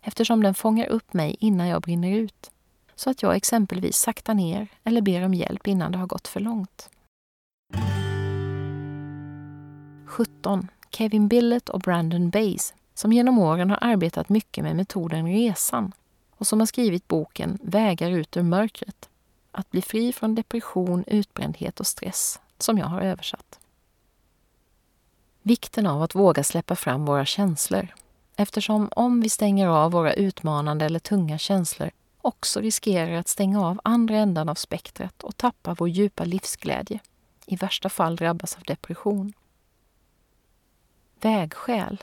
eftersom 0.00 0.42
den 0.42 0.54
fångar 0.54 0.86
upp 0.86 1.12
mig 1.12 1.36
innan 1.40 1.66
jag 1.66 1.82
brinner 1.82 2.10
ut 2.10 2.50
så 2.96 3.10
att 3.10 3.22
jag 3.22 3.36
exempelvis 3.36 3.96
saktar 3.96 4.34
ner 4.34 4.68
eller 4.84 5.00
ber 5.00 5.24
om 5.24 5.34
hjälp 5.34 5.66
innan 5.66 5.92
det 5.92 5.98
har 5.98 6.06
gått 6.06 6.28
för 6.28 6.40
långt. 6.40 6.90
17. 10.06 10.68
Kevin 10.90 11.28
Billett 11.28 11.68
och 11.68 11.80
Brandon 11.80 12.30
Bays 12.30 12.74
som 12.94 13.12
genom 13.12 13.38
åren 13.38 13.70
har 13.70 13.78
arbetat 13.80 14.28
mycket 14.28 14.64
med 14.64 14.76
metoden 14.76 15.26
Resan 15.26 15.92
och 16.30 16.46
som 16.46 16.58
har 16.60 16.66
skrivit 16.66 17.08
boken 17.08 17.58
Vägar 17.62 18.10
ut 18.10 18.36
ur 18.36 18.42
mörkret. 18.42 19.08
Att 19.52 19.70
bli 19.70 19.82
fri 19.82 20.12
från 20.12 20.34
depression, 20.34 21.04
utbrändhet 21.06 21.80
och 21.80 21.86
stress, 21.86 22.40
som 22.58 22.78
jag 22.78 22.86
har 22.86 23.00
översatt. 23.00 23.58
Vikten 25.42 25.86
av 25.86 26.02
att 26.02 26.14
våga 26.14 26.44
släppa 26.44 26.76
fram 26.76 27.04
våra 27.04 27.24
känslor 27.24 27.88
eftersom 28.36 28.88
om 28.90 29.20
vi 29.20 29.28
stänger 29.28 29.66
av 29.66 29.92
våra 29.92 30.12
utmanande 30.12 30.84
eller 30.84 30.98
tunga 30.98 31.38
känslor 31.38 31.90
också 32.26 32.60
riskerar 32.60 33.12
att 33.12 33.28
stänga 33.28 33.66
av 33.66 33.80
andra 33.84 34.16
ändan 34.16 34.48
av 34.48 34.54
spektret 34.54 35.22
och 35.22 35.36
tappa 35.36 35.74
vår 35.74 35.88
djupa 35.88 36.24
livsglädje. 36.24 37.00
I 37.46 37.56
värsta 37.56 37.88
fall 37.88 38.16
drabbas 38.16 38.56
av 38.56 38.62
depression. 38.62 39.32
Vägskäl. 41.20 42.02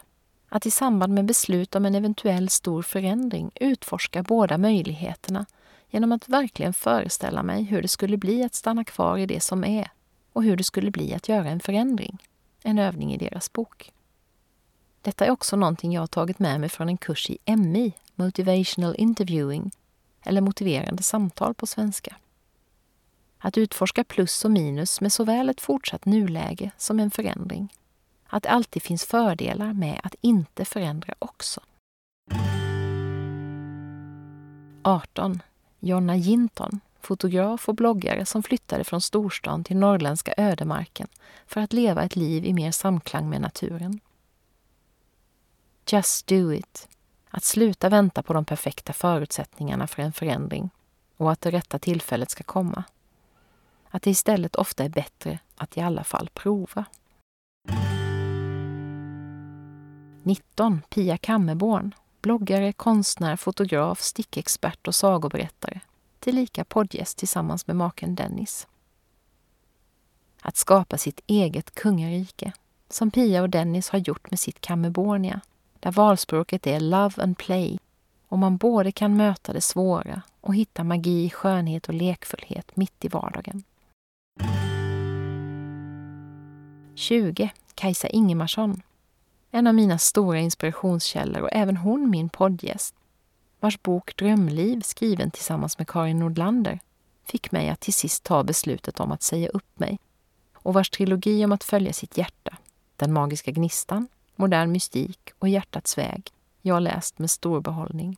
Att 0.49 0.65
i 0.65 0.71
samband 0.71 1.13
med 1.13 1.25
beslut 1.25 1.75
om 1.75 1.85
en 1.85 1.95
eventuell 1.95 2.49
stor 2.49 2.81
förändring 2.81 3.51
utforska 3.55 4.23
båda 4.23 4.57
möjligheterna 4.57 5.45
genom 5.89 6.11
att 6.11 6.29
verkligen 6.29 6.73
föreställa 6.73 7.43
mig 7.43 7.63
hur 7.63 7.81
det 7.81 7.87
skulle 7.87 8.17
bli 8.17 8.43
att 8.43 8.55
stanna 8.55 8.83
kvar 8.83 9.17
i 9.17 9.25
det 9.25 9.39
som 9.39 9.63
är 9.63 9.91
och 10.33 10.43
hur 10.43 10.57
det 10.57 10.63
skulle 10.63 10.91
bli 10.91 11.13
att 11.13 11.29
göra 11.29 11.49
en 11.49 11.59
förändring. 11.59 12.17
En 12.63 12.79
övning 12.79 13.13
i 13.13 13.17
deras 13.17 13.53
bok. 13.53 13.93
Detta 15.01 15.25
är 15.25 15.31
också 15.31 15.55
någonting 15.55 15.93
jag 15.93 16.01
har 16.01 16.07
tagit 16.07 16.39
med 16.39 16.59
mig 16.59 16.69
från 16.69 16.89
en 16.89 16.97
kurs 16.97 17.29
i 17.29 17.55
MI, 17.55 17.93
Motivational 18.15 18.95
Interviewing, 18.97 19.71
eller 20.23 20.41
motiverande 20.41 21.03
samtal 21.03 21.53
på 21.53 21.67
svenska. 21.67 22.15
Att 23.37 23.57
utforska 23.57 24.03
plus 24.03 24.45
och 24.45 24.51
minus 24.51 25.01
med 25.01 25.13
såväl 25.13 25.49
ett 25.49 25.61
fortsatt 25.61 26.05
nuläge 26.05 26.71
som 26.77 26.99
en 26.99 27.11
förändring. 27.11 27.73
Att 28.27 28.43
det 28.43 28.49
alltid 28.49 28.83
finns 28.83 29.05
fördelar 29.05 29.73
med 29.73 30.01
att 30.03 30.15
inte 30.21 30.65
förändra 30.65 31.15
också. 31.19 31.61
18. 34.81 35.41
Jonna 35.79 36.15
Jinton, 36.15 36.79
fotograf 37.01 37.69
och 37.69 37.75
bloggare 37.75 38.25
som 38.25 38.43
flyttade 38.43 38.83
från 38.83 39.01
storstan 39.01 39.63
till 39.63 39.77
norrländska 39.77 40.33
ödemarken 40.37 41.07
för 41.47 41.61
att 41.61 41.73
leva 41.73 42.03
ett 42.03 42.15
liv 42.15 42.45
i 42.45 42.53
mer 42.53 42.71
samklang 42.71 43.29
med 43.29 43.41
naturen. 43.41 43.99
Just 45.91 46.27
do 46.27 46.53
it, 46.53 46.87
att 47.35 47.43
sluta 47.43 47.89
vänta 47.89 48.23
på 48.23 48.33
de 48.33 48.45
perfekta 48.45 48.93
förutsättningarna 48.93 49.87
för 49.87 50.01
en 50.01 50.13
förändring 50.13 50.69
och 51.17 51.31
att 51.31 51.41
det 51.41 51.51
rätta 51.51 51.79
tillfället 51.79 52.29
ska 52.29 52.43
komma. 52.43 52.83
Att 53.89 54.01
det 54.01 54.09
istället 54.09 54.55
ofta 54.55 54.83
är 54.83 54.89
bättre 54.89 55.39
att 55.55 55.77
i 55.77 55.81
alla 55.81 56.03
fall 56.03 56.29
prova. 56.33 56.85
19. 60.23 60.81
Pia 60.89 61.17
Kammerborn, 61.17 61.95
bloggare, 62.21 62.73
konstnär, 62.73 63.35
fotograf, 63.35 64.01
stickexpert 64.01 64.87
och 64.87 64.95
sagoberättare. 64.95 65.79
Tillika 66.19 66.65
poddgäst 66.65 67.17
tillsammans 67.17 67.67
med 67.67 67.75
maken 67.75 68.15
Dennis. 68.15 68.67
Att 70.41 70.57
skapa 70.57 70.97
sitt 70.97 71.21
eget 71.27 71.75
kungarike, 71.75 72.53
som 72.89 73.11
Pia 73.11 73.41
och 73.41 73.49
Dennis 73.49 73.89
har 73.89 73.99
gjort 73.99 74.31
med 74.31 74.39
sitt 74.39 74.61
Kammerbornia 74.61 75.41
där 75.83 75.91
valspråket 75.91 76.67
är 76.67 76.79
love 76.79 77.23
and 77.23 77.37
play 77.37 77.79
och 78.27 78.39
man 78.39 78.57
både 78.57 78.91
kan 78.91 79.17
möta 79.17 79.53
det 79.53 79.61
svåra 79.61 80.21
och 80.41 80.55
hitta 80.55 80.83
magi, 80.83 81.29
skönhet 81.29 81.87
och 81.87 81.93
lekfullhet 81.93 82.75
mitt 82.75 83.05
i 83.05 83.07
vardagen. 83.07 83.63
20. 86.95 87.51
Kajsa 87.75 88.07
Ingemarsson. 88.07 88.81
En 89.51 89.67
av 89.67 89.75
mina 89.75 89.97
stora 89.97 90.39
inspirationskällor 90.39 91.41
och 91.41 91.49
även 91.51 91.77
hon 91.77 92.09
min 92.09 92.29
poddgäst 92.29 92.95
vars 93.59 93.81
bok 93.81 94.15
Drömliv, 94.15 94.81
skriven 94.81 95.31
tillsammans 95.31 95.77
med 95.77 95.87
Karin 95.87 96.19
Nordlander, 96.19 96.79
fick 97.25 97.51
mig 97.51 97.69
att 97.69 97.79
till 97.79 97.93
sist 97.93 98.23
ta 98.23 98.43
beslutet 98.43 98.99
om 98.99 99.11
att 99.11 99.23
säga 99.23 99.49
upp 99.49 99.79
mig 99.79 99.99
och 100.53 100.73
vars 100.73 100.89
trilogi 100.89 101.45
om 101.45 101.51
att 101.51 101.63
följa 101.63 101.93
sitt 101.93 102.17
hjärta, 102.17 102.57
Den 102.95 103.13
magiska 103.13 103.51
gnistan 103.51 104.07
modern 104.35 104.71
mystik 104.71 105.31
och 105.39 105.49
hjärtats 105.49 105.97
väg 105.97 106.31
jag 106.61 106.81
läst 106.81 107.19
med 107.19 107.31
stor 107.31 107.61
behållning. 107.61 108.17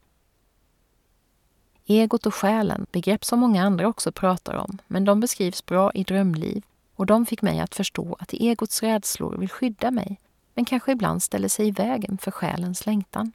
Egot 1.85 2.25
och 2.25 2.35
själen, 2.35 2.85
begrepp 2.91 3.25
som 3.25 3.39
många 3.39 3.63
andra 3.63 3.87
också 3.87 4.11
pratar 4.11 4.55
om, 4.55 4.77
men 4.87 5.05
de 5.05 5.19
beskrivs 5.19 5.65
bra 5.65 5.91
i 5.91 6.03
Drömliv 6.03 6.63
Och 6.95 7.05
de 7.05 7.25
fick 7.25 7.41
mig 7.41 7.59
att 7.59 7.75
förstå 7.75 8.15
att 8.19 8.33
egots 8.33 8.83
rädslor 8.83 9.37
vill 9.37 9.49
skydda 9.49 9.91
mig 9.91 10.19
men 10.53 10.65
kanske 10.65 10.91
ibland 10.91 11.23
ställer 11.23 11.47
sig 11.47 11.67
i 11.67 11.71
vägen 11.71 12.17
för 12.17 12.31
själens 12.31 12.85
längtan. 12.85 13.31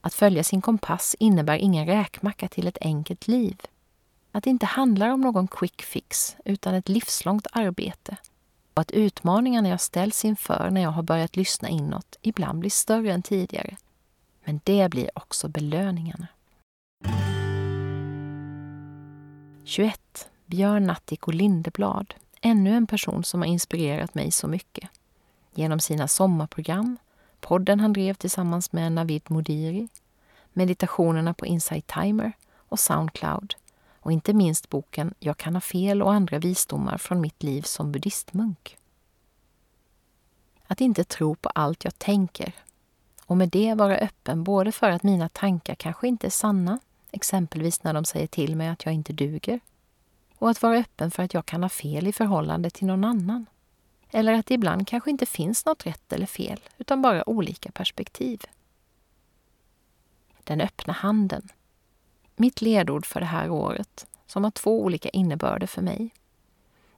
Att 0.00 0.14
följa 0.14 0.44
sin 0.44 0.62
kompass 0.62 1.16
innebär 1.18 1.56
ingen 1.56 1.86
räkmacka 1.86 2.48
till 2.48 2.66
ett 2.66 2.78
enkelt 2.80 3.28
liv. 3.28 3.60
Att 4.32 4.44
det 4.44 4.50
inte 4.50 4.66
handlar 4.66 5.08
om 5.08 5.20
någon 5.20 5.48
quick 5.48 5.82
fix 5.82 6.36
utan 6.44 6.74
ett 6.74 6.88
livslångt 6.88 7.46
arbete. 7.52 8.16
Och 8.74 8.80
att 8.80 8.90
utmaningarna 8.90 9.68
jag 9.68 9.80
ställs 9.80 10.24
inför 10.24 10.70
när 10.70 10.82
jag 10.82 10.90
har 10.90 11.02
börjat 11.02 11.36
lyssna 11.36 11.68
inåt 11.68 12.18
ibland 12.22 12.58
blir 12.58 12.70
större 12.70 13.12
än 13.12 13.22
tidigare. 13.22 13.76
Men 14.44 14.60
det 14.64 14.90
blir 14.90 15.10
också 15.14 15.48
belöningarna. 15.48 16.26
21. 19.64 20.28
Björn 20.46 20.86
Natthiko 20.86 21.30
Lindeblad. 21.30 22.14
Ännu 22.40 22.76
en 22.76 22.86
person 22.86 23.24
som 23.24 23.40
har 23.40 23.46
inspirerat 23.46 24.14
mig 24.14 24.30
så 24.30 24.48
mycket. 24.48 24.90
Genom 25.54 25.80
sina 25.80 26.08
sommarprogram, 26.08 26.96
podden 27.40 27.80
han 27.80 27.92
drev 27.92 28.14
tillsammans 28.14 28.72
med 28.72 28.92
Navid 28.92 29.22
Modiri, 29.30 29.88
meditationerna 30.52 31.34
på 31.34 31.46
Insight 31.46 31.86
Timer 31.86 32.32
och 32.56 32.80
Soundcloud 32.80 33.54
och 34.04 34.12
inte 34.12 34.34
minst 34.34 34.70
boken 34.70 35.14
Jag 35.18 35.36
kan 35.36 35.54
ha 35.54 35.60
fel 35.60 36.02
och 36.02 36.12
andra 36.12 36.38
visdomar 36.38 36.98
från 36.98 37.20
mitt 37.20 37.42
liv 37.42 37.62
som 37.62 37.92
buddhistmunk. 37.92 38.76
Att 40.66 40.80
inte 40.80 41.04
tro 41.04 41.34
på 41.34 41.48
allt 41.48 41.84
jag 41.84 41.98
tänker 41.98 42.52
och 43.26 43.36
med 43.36 43.48
det 43.48 43.74
vara 43.74 43.96
öppen 43.96 44.44
både 44.44 44.72
för 44.72 44.90
att 44.90 45.02
mina 45.02 45.28
tankar 45.28 45.74
kanske 45.74 46.08
inte 46.08 46.26
är 46.26 46.30
sanna, 46.30 46.78
exempelvis 47.10 47.82
när 47.82 47.94
de 47.94 48.04
säger 48.04 48.26
till 48.26 48.56
mig 48.56 48.68
att 48.68 48.84
jag 48.84 48.94
inte 48.94 49.12
duger, 49.12 49.60
och 50.38 50.50
att 50.50 50.62
vara 50.62 50.78
öppen 50.78 51.10
för 51.10 51.22
att 51.22 51.34
jag 51.34 51.46
kan 51.46 51.62
ha 51.62 51.70
fel 51.70 52.06
i 52.06 52.12
förhållande 52.12 52.70
till 52.70 52.86
någon 52.86 53.04
annan. 53.04 53.46
Eller 54.10 54.32
att 54.32 54.46
det 54.46 54.54
ibland 54.54 54.88
kanske 54.88 55.10
inte 55.10 55.26
finns 55.26 55.66
något 55.66 55.86
rätt 55.86 56.12
eller 56.12 56.26
fel, 56.26 56.60
utan 56.78 57.02
bara 57.02 57.28
olika 57.28 57.70
perspektiv. 57.70 58.42
Den 60.44 60.60
öppna 60.60 60.92
handen. 60.92 61.48
Mitt 62.36 62.60
ledord 62.60 63.06
för 63.06 63.20
det 63.20 63.26
här 63.26 63.50
året, 63.50 64.06
som 64.26 64.44
har 64.44 64.50
två 64.50 64.82
olika 64.82 65.08
innebörder 65.08 65.66
för 65.66 65.82
mig. 65.82 66.10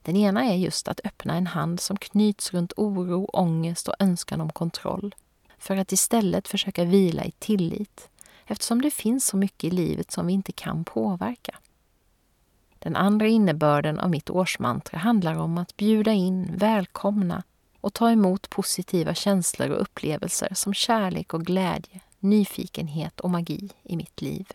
Den 0.03 0.17
ena 0.17 0.45
är 0.45 0.55
just 0.55 0.89
att 0.89 1.01
öppna 1.05 1.35
en 1.35 1.47
hand 1.47 1.81
som 1.81 1.97
knyts 1.97 2.55
runt 2.55 2.73
oro, 2.77 3.25
ångest 3.33 3.89
och 3.89 3.95
önskan 3.99 4.41
om 4.41 4.53
kontroll. 4.53 5.15
För 5.59 5.77
att 5.77 5.93
istället 5.93 6.49
försöka 6.49 6.85
vila 6.85 7.25
i 7.25 7.31
tillit, 7.31 8.09
eftersom 8.47 8.83
det 8.83 8.91
finns 8.91 9.27
så 9.27 9.37
mycket 9.37 9.65
i 9.65 9.71
livet 9.71 10.11
som 10.11 10.27
vi 10.27 10.33
inte 10.33 10.53
kan 10.53 10.85
påverka. 10.85 11.59
Den 12.79 12.97
andra 12.97 13.27
innebörden 13.27 14.01
av 14.01 14.11
mitt 14.11 14.31
årsmantra 14.31 14.99
handlar 14.99 15.39
om 15.39 15.59
att 15.59 15.77
bjuda 15.77 16.13
in, 16.13 16.57
välkomna 16.57 17.43
och 17.81 17.95
ta 17.95 18.11
emot 18.11 18.51
positiva 18.51 19.15
känslor 19.15 19.71
och 19.71 19.83
upplevelser 19.83 20.55
som 20.55 20.75
kärlek 20.75 21.35
och 21.35 21.45
glädje, 21.45 22.01
nyfikenhet 22.19 23.21
och 23.21 23.31
magi 23.31 23.69
i 23.83 23.97
mitt 23.97 24.23
liv. 24.23 24.53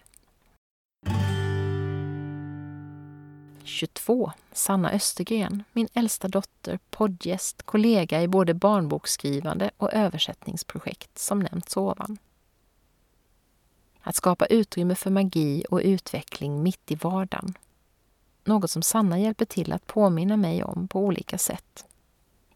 22. 3.71 4.31
Sanna 4.51 4.91
Östergren, 4.91 5.63
min 5.71 5.87
äldsta 5.93 6.27
dotter, 6.27 6.79
poddgäst, 6.89 7.63
kollega 7.63 8.21
i 8.21 8.27
både 8.27 8.53
barnboksskrivande 8.53 9.71
och 9.77 9.93
översättningsprojekt 9.93 11.19
som 11.19 11.39
nämnts 11.39 11.77
ovan. 11.77 12.17
Att 14.01 14.15
skapa 14.15 14.45
utrymme 14.45 14.95
för 14.95 15.09
magi 15.09 15.65
och 15.69 15.81
utveckling 15.83 16.63
mitt 16.63 16.91
i 16.91 16.95
vardagen. 16.95 17.53
Något 18.43 18.71
som 18.71 18.81
Sanna 18.81 19.19
hjälper 19.19 19.45
till 19.45 19.73
att 19.73 19.87
påminna 19.87 20.37
mig 20.37 20.63
om 20.63 20.87
på 20.87 20.99
olika 20.99 21.37
sätt. 21.37 21.85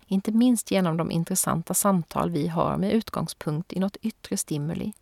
Inte 0.07 0.31
minst 0.31 0.71
genom 0.71 0.97
de 0.97 1.11
intressanta 1.11 1.73
samtal 1.73 2.29
vi 2.31 2.47
har 2.47 2.77
med 2.77 2.91
utgångspunkt 2.91 3.73
i 3.73 3.79
något 3.79 3.97
yttre 4.01 4.37
stimuli, 4.37 4.93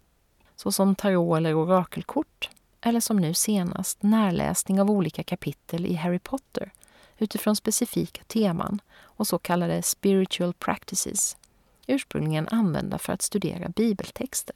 såsom 0.55 0.95
tarot 0.95 1.37
eller 1.37 1.57
orakelkort, 1.57 2.49
eller 2.85 2.99
som 2.99 3.17
nu 3.17 3.33
senast 3.33 4.03
närläsning 4.03 4.81
av 4.81 4.91
olika 4.91 5.23
kapitel 5.23 5.85
i 5.85 5.93
Harry 5.93 6.19
Potter 6.19 6.71
utifrån 7.17 7.55
specifika 7.55 8.23
teman 8.23 8.81
och 9.01 9.27
så 9.27 9.39
kallade 9.39 9.81
spiritual 9.81 10.53
practices, 10.53 11.37
ursprungligen 11.87 12.47
använda 12.47 12.97
för 12.97 13.13
att 13.13 13.21
studera 13.21 13.69
bibeltexter. 13.69 14.55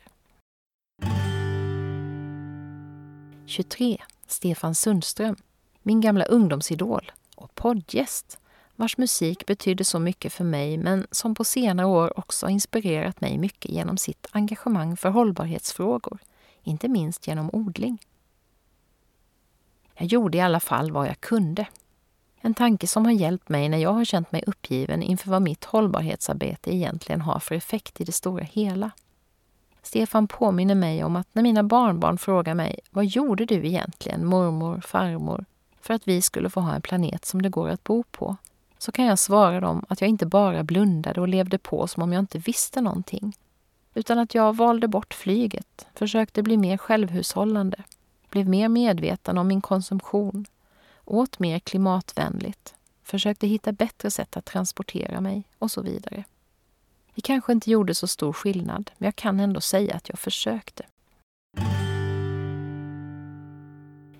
23. 3.46 3.98
Stefan 4.28 4.76
Sundström, 4.76 5.36
min 5.82 6.02
gamla 6.02 6.26
ungdomsidol 6.26 7.12
och 7.36 7.56
poddgäst 7.56 8.40
vars 8.76 8.98
musik 8.98 9.46
betydde 9.46 9.84
så 9.84 10.00
mycket 10.00 10.34
för 10.34 10.44
mig 10.44 10.78
men 10.78 11.08
som 11.12 11.36
på 11.36 11.44
senare 11.44 11.88
år 11.88 12.20
också 12.20 12.50
inspirerat 12.50 13.22
mig 13.22 13.38
mycket 13.38 13.72
genom 13.72 13.98
sitt 13.98 14.28
engagemang 14.32 14.98
för 14.98 15.10
hållbarhetsfrågor, 15.10 16.20
inte 16.63 16.88
minst 16.88 17.28
genom 17.28 17.50
odling. 17.54 18.00
Jag 19.98 20.08
gjorde 20.08 20.38
i 20.38 20.42
alla 20.42 20.60
fall 20.60 20.92
vad 20.92 21.08
jag 21.08 21.22
kunde. 21.22 21.66
En 22.42 22.54
tanke 22.54 22.88
som 22.88 23.06
har 23.06 23.12
hjälpt 23.12 23.50
mig 23.50 23.70
när 23.70 23.78
jag 23.78 23.94
har 23.94 24.06
känt 24.06 24.32
mig 24.32 24.44
uppgiven 24.48 25.04
inför 25.04 25.32
vad 25.32 25.42
mitt 25.42 25.66
hållbarhetsarbete 25.66 26.76
egentligen 26.76 27.22
har 27.22 27.40
för 27.40 27.56
effekt 27.56 28.02
i 28.02 28.04
det 28.04 28.12
stora 28.12 28.44
hela. 28.44 28.92
Stefan 29.82 30.28
påminner 30.28 30.76
mig 30.76 31.04
om 31.04 31.16
att 31.16 31.28
när 31.32 31.44
mina 31.44 31.64
barnbarn 31.64 32.18
frågar 32.18 32.54
mig 32.54 32.80
Vad 32.90 33.06
gjorde 33.06 33.46
du 33.46 33.68
egentligen, 33.68 34.26
mormor, 34.26 34.82
farmor, 34.82 35.46
för 35.82 35.94
att 35.94 36.08
vi 36.08 36.22
skulle 36.22 36.50
få 36.50 36.60
ha 36.60 36.76
en 36.76 36.82
planet 36.82 37.26
som 37.26 37.42
det 37.42 37.50
går 37.50 37.70
att 37.70 37.84
bo 37.84 38.04
på? 38.04 38.36
Så 38.78 38.92
kan 38.92 39.06
jag 39.06 39.20
svara 39.20 39.60
dem 39.60 39.86
att 39.90 40.02
jag 40.02 40.10
inte 40.10 40.26
bara 40.26 40.64
blundade 40.64 41.22
och 41.22 41.28
levde 41.28 41.58
på 41.58 41.88
som 41.88 42.04
om 42.04 42.14
jag 42.14 42.20
inte 42.20 42.38
visste 42.38 42.82
någonting. 42.82 43.38
Utan 43.94 44.20
att 44.20 44.36
jag 44.36 44.56
valde 44.56 44.88
bort 44.88 45.14
flyget, 45.14 45.88
försökte 45.94 46.44
bli 46.44 46.58
mer 46.58 46.78
självhushållande, 46.78 47.84
blev 48.30 48.50
mer 48.50 48.70
medveten 48.70 49.38
om 49.38 49.48
min 49.48 49.62
konsumtion, 49.62 50.46
åt 51.06 51.40
mer 51.40 51.60
klimatvänligt, 51.60 52.76
försökte 53.04 53.48
hitta 53.48 53.72
bättre 53.72 54.12
sätt 54.12 54.38
att 54.38 54.46
transportera 54.46 55.22
mig 55.22 55.44
och 55.60 55.72
så 55.72 55.82
vidare. 55.82 56.24
Vi 57.13 57.22
kanske 57.22 57.52
inte 57.52 57.72
gjorde 57.72 57.96
så 57.96 58.08
stor 58.08 58.34
skillnad, 58.34 58.92
men 58.98 59.08
jag 59.08 59.16
kan 59.16 59.40
ändå 59.40 59.62
säga 59.62 59.96
att 59.96 60.10
jag 60.10 60.20
försökte. 60.20 60.84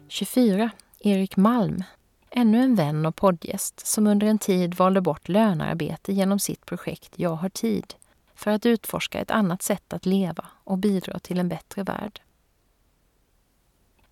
24. 0.08 0.72
Erik 1.00 1.38
Malm, 1.38 1.84
ännu 2.30 2.64
en 2.64 2.76
vän 2.76 3.06
och 3.06 3.16
poddgäst 3.16 3.88
som 3.88 4.08
under 4.08 4.28
en 4.28 4.40
tid 4.40 4.76
valde 4.76 5.02
bort 5.02 5.28
lönearbete 5.28 6.14
genom 6.14 6.40
sitt 6.40 6.66
projekt 6.66 7.14
Jag 7.16 7.36
har 7.36 7.50
tid 7.50 7.94
för 8.36 8.52
att 8.52 8.66
utforska 8.66 9.20
ett 9.20 9.32
annat 9.32 9.62
sätt 9.62 9.94
att 9.94 10.06
leva 10.06 10.46
och 10.64 10.78
bidra 10.78 11.20
till 11.20 11.40
en 11.40 11.50
bättre 11.50 11.84
värld. 11.84 12.22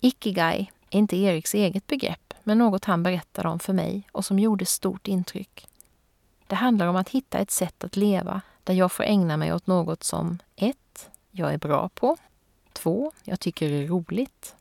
Ikigai 0.06 0.70
är 0.90 0.98
inte 0.98 1.16
Eriks 1.16 1.54
eget 1.54 1.86
begrepp, 1.86 2.34
men 2.42 2.58
något 2.58 2.84
han 2.84 3.02
berättade 3.02 3.48
om 3.48 3.58
för 3.58 3.72
mig 3.72 4.08
och 4.12 4.24
som 4.24 4.38
gjorde 4.38 4.66
stort 4.66 5.08
intryck. 5.08 5.68
Det 6.46 6.54
handlar 6.54 6.86
om 6.86 6.96
att 6.96 7.08
hitta 7.08 7.38
ett 7.38 7.50
sätt 7.50 7.84
att 7.84 7.96
leva 7.96 8.40
där 8.64 8.74
jag 8.74 8.92
får 8.92 9.04
ägna 9.04 9.36
mig 9.36 9.52
åt 9.52 9.66
något 9.66 10.04
som 10.04 10.38
1. 10.56 10.76
Jag 11.30 11.54
är 11.54 11.58
bra 11.58 11.88
på. 11.88 12.16
2. 12.72 13.12
Jag 13.24 13.40
tycker 13.40 13.68
det 13.68 13.76
är 13.76 13.86
roligt. 13.86 14.54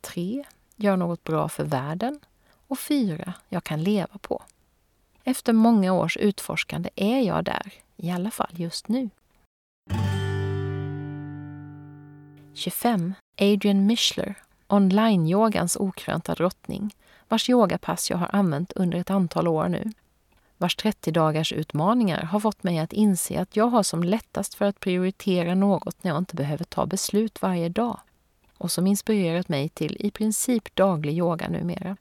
3. 0.00 0.44
Gör 0.76 0.96
något 0.96 1.24
bra 1.24 1.48
för 1.48 1.64
världen. 1.64 2.20
Och 2.68 2.78
4. 2.78 3.34
Jag 3.48 3.64
kan 3.64 3.82
leva 3.82 4.18
på. 4.18 4.42
Efter 5.24 5.52
många 5.52 5.92
års 5.92 6.16
utforskande 6.16 6.90
är 6.96 7.20
jag 7.20 7.44
där, 7.44 7.72
i 7.96 8.10
alla 8.10 8.30
fall 8.30 8.52
just 8.52 8.88
nu. 8.88 9.10
25. 12.54 13.14
Adrian 13.40 13.86
Mischler 13.86 14.43
online-yogans 14.66 15.76
okrönta 15.76 16.34
drottning, 16.34 16.94
vars 17.28 17.50
yogapass 17.50 18.10
jag 18.10 18.18
har 18.18 18.30
använt 18.32 18.72
under 18.72 18.98
ett 18.98 19.10
antal 19.10 19.48
år 19.48 19.68
nu. 19.68 19.92
Vars 20.56 20.76
30 20.76 21.10
dagars 21.10 21.52
utmaningar 21.52 22.22
har 22.22 22.40
fått 22.40 22.62
mig 22.62 22.78
att 22.78 22.92
inse 22.92 23.40
att 23.40 23.56
jag 23.56 23.66
har 23.66 23.82
som 23.82 24.02
lättast 24.02 24.54
för 24.54 24.64
att 24.64 24.80
prioritera 24.80 25.54
något 25.54 26.04
när 26.04 26.10
jag 26.10 26.18
inte 26.18 26.36
behöver 26.36 26.64
ta 26.64 26.86
beslut 26.86 27.42
varje 27.42 27.68
dag 27.68 28.00
och 28.58 28.72
som 28.72 28.86
inspirerat 28.86 29.48
mig 29.48 29.68
till 29.68 29.96
i 30.00 30.10
princip 30.10 30.74
daglig 30.74 31.18
yoga 31.18 31.48
numera. 31.48 31.96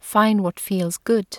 Find 0.00 0.40
what 0.40 0.60
feels 0.60 0.98
good. 0.98 1.36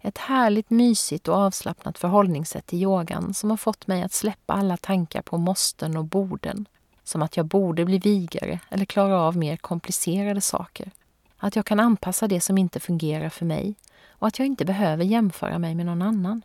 Ett 0.00 0.18
härligt 0.18 0.70
mysigt 0.70 1.28
och 1.28 1.36
avslappnat 1.36 1.98
förhållningssätt 1.98 2.66
till 2.66 2.82
yogan 2.82 3.34
som 3.34 3.50
har 3.50 3.56
fått 3.56 3.86
mig 3.86 4.02
att 4.02 4.12
släppa 4.12 4.52
alla 4.52 4.76
tankar 4.76 5.22
på 5.22 5.38
måsten 5.38 5.96
och 5.96 6.04
borden 6.04 6.66
som 7.04 7.22
att 7.22 7.36
jag 7.36 7.46
borde 7.46 7.84
bli 7.84 7.98
vigare 7.98 8.60
eller 8.70 8.84
klara 8.84 9.20
av 9.20 9.36
mer 9.36 9.56
komplicerade 9.56 10.40
saker. 10.40 10.90
Att 11.36 11.56
jag 11.56 11.66
kan 11.66 11.80
anpassa 11.80 12.28
det 12.28 12.40
som 12.40 12.58
inte 12.58 12.80
fungerar 12.80 13.28
för 13.28 13.44
mig 13.44 13.74
och 14.08 14.26
att 14.26 14.38
jag 14.38 14.46
inte 14.46 14.64
behöver 14.64 15.04
jämföra 15.04 15.58
mig 15.58 15.74
med 15.74 15.86
någon 15.86 16.02
annan. 16.02 16.42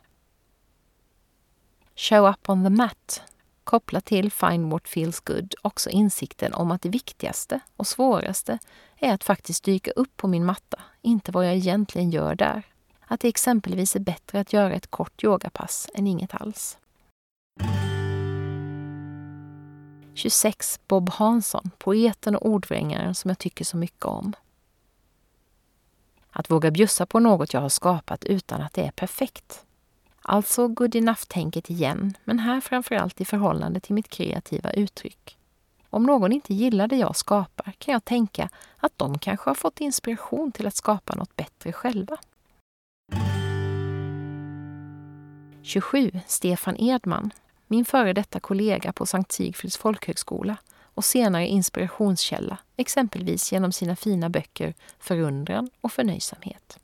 Show 1.96 2.28
up 2.28 2.48
on 2.48 2.64
the 2.64 2.70
mat 2.70 3.22
kopplat 3.64 4.04
till 4.04 4.32
Find 4.32 4.70
what 4.70 4.88
feels 4.88 5.20
good 5.20 5.54
också 5.62 5.90
insikten 5.90 6.54
om 6.54 6.70
att 6.70 6.82
det 6.82 6.88
viktigaste 6.88 7.60
och 7.76 7.86
svåraste 7.86 8.58
är 8.96 9.14
att 9.14 9.24
faktiskt 9.24 9.64
dyka 9.64 9.90
upp 9.90 10.16
på 10.16 10.28
min 10.28 10.44
matta, 10.44 10.80
inte 11.02 11.32
vad 11.32 11.46
jag 11.46 11.54
egentligen 11.54 12.10
gör 12.10 12.34
där. 12.34 12.62
Att 13.00 13.20
det 13.20 13.28
exempelvis 13.28 13.96
är 13.96 14.00
bättre 14.00 14.40
att 14.40 14.52
göra 14.52 14.74
ett 14.74 14.90
kort 14.90 15.24
yogapass 15.24 15.90
än 15.94 16.06
inget 16.06 16.34
alls. 16.34 16.78
26. 20.14 20.80
Bob 20.88 21.10
Hansson, 21.10 21.70
poeten 21.78 22.36
och 22.36 22.46
ordvrängaren 22.46 23.14
som 23.14 23.28
jag 23.28 23.38
tycker 23.38 23.64
så 23.64 23.76
mycket 23.76 24.04
om. 24.04 24.32
Att 26.30 26.50
våga 26.50 26.70
bjussa 26.70 27.06
på 27.06 27.20
något 27.20 27.52
jag 27.52 27.60
har 27.60 27.68
skapat 27.68 28.24
utan 28.24 28.62
att 28.62 28.72
det 28.72 28.86
är 28.86 28.90
perfekt. 28.90 29.64
Alltså 30.22 30.68
good 30.68 30.96
enough-tänket 30.96 31.70
igen, 31.70 32.14
men 32.24 32.38
här 32.38 32.60
framförallt 32.60 33.20
i 33.20 33.24
förhållande 33.24 33.80
till 33.80 33.94
mitt 33.94 34.08
kreativa 34.08 34.72
uttryck. 34.72 35.38
Om 35.90 36.02
någon 36.02 36.32
inte 36.32 36.54
gillar 36.54 36.88
det 36.88 36.96
jag 36.96 37.16
skapar 37.16 37.72
kan 37.78 37.92
jag 37.92 38.04
tänka 38.04 38.48
att 38.76 38.92
de 38.98 39.18
kanske 39.18 39.50
har 39.50 39.54
fått 39.54 39.80
inspiration 39.80 40.52
till 40.52 40.66
att 40.66 40.76
skapa 40.76 41.14
något 41.14 41.36
bättre 41.36 41.72
själva. 41.72 42.16
27. 45.62 46.10
Stefan 46.26 46.76
Edman, 46.78 47.30
min 47.70 47.84
före 47.84 48.12
detta 48.12 48.40
kollega 48.40 48.92
på 48.92 49.06
Sankt 49.06 49.32
Sigfrids 49.32 49.76
folkhögskola 49.76 50.56
och 50.94 51.04
senare 51.04 51.46
inspirationskälla, 51.46 52.58
exempelvis 52.76 53.52
genom 53.52 53.72
sina 53.72 53.96
fina 53.96 54.28
böcker 54.28 54.74
Förundran 54.98 55.70
och 55.80 55.92
förnöjsamhet. 55.92 56.78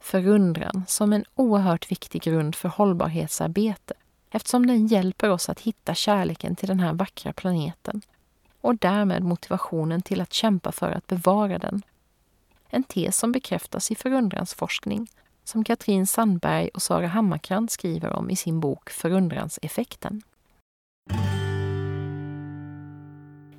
Förundran 0.00 0.84
som 0.88 1.12
en 1.12 1.24
oerhört 1.34 1.90
viktig 1.90 2.22
grund 2.22 2.54
för 2.54 2.68
hållbarhetsarbete 2.68 3.94
eftersom 4.30 4.66
den 4.66 4.86
hjälper 4.86 5.30
oss 5.30 5.48
att 5.48 5.60
hitta 5.60 5.94
kärleken 5.94 6.56
till 6.56 6.68
den 6.68 6.80
här 6.80 6.92
vackra 6.92 7.32
planeten 7.32 8.02
och 8.60 8.76
därmed 8.76 9.22
motivationen 9.22 10.02
till 10.02 10.20
att 10.20 10.32
kämpa 10.32 10.72
för 10.72 10.90
att 10.92 11.06
bevara 11.06 11.58
den. 11.58 11.82
En 12.68 12.82
tes 12.82 13.16
som 13.18 13.32
bekräftas 13.32 13.90
i 13.90 13.94
förundransforskning 13.94 15.08
som 15.50 15.64
Katrin 15.64 16.06
Sandberg 16.06 16.68
och 16.68 16.82
Sara 16.82 17.06
Hammarkrant 17.06 17.70
skriver 17.70 18.12
om 18.12 18.30
i 18.30 18.36
sin 18.36 18.60
bok 18.60 18.90
Förundranseffekten. 18.90 20.22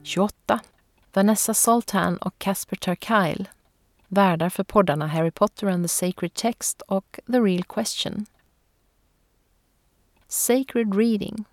28. 0.04 0.60
Vanessa 1.14 1.54
Sultan 1.54 2.18
och 2.18 2.38
Casper 2.38 2.76
ter 2.76 3.46
värdar 4.08 4.50
för 4.50 4.64
poddarna 4.64 5.08
Harry 5.08 5.32
Potter 5.32 5.68
and 5.68 5.84
the 5.84 5.88
Sacred 5.88 6.34
Text 6.34 6.82
och 6.82 7.20
The 7.28 7.40
Real 7.40 7.64
Question. 7.64 8.26
Sacred 10.28 10.96
Reading, 10.96 11.46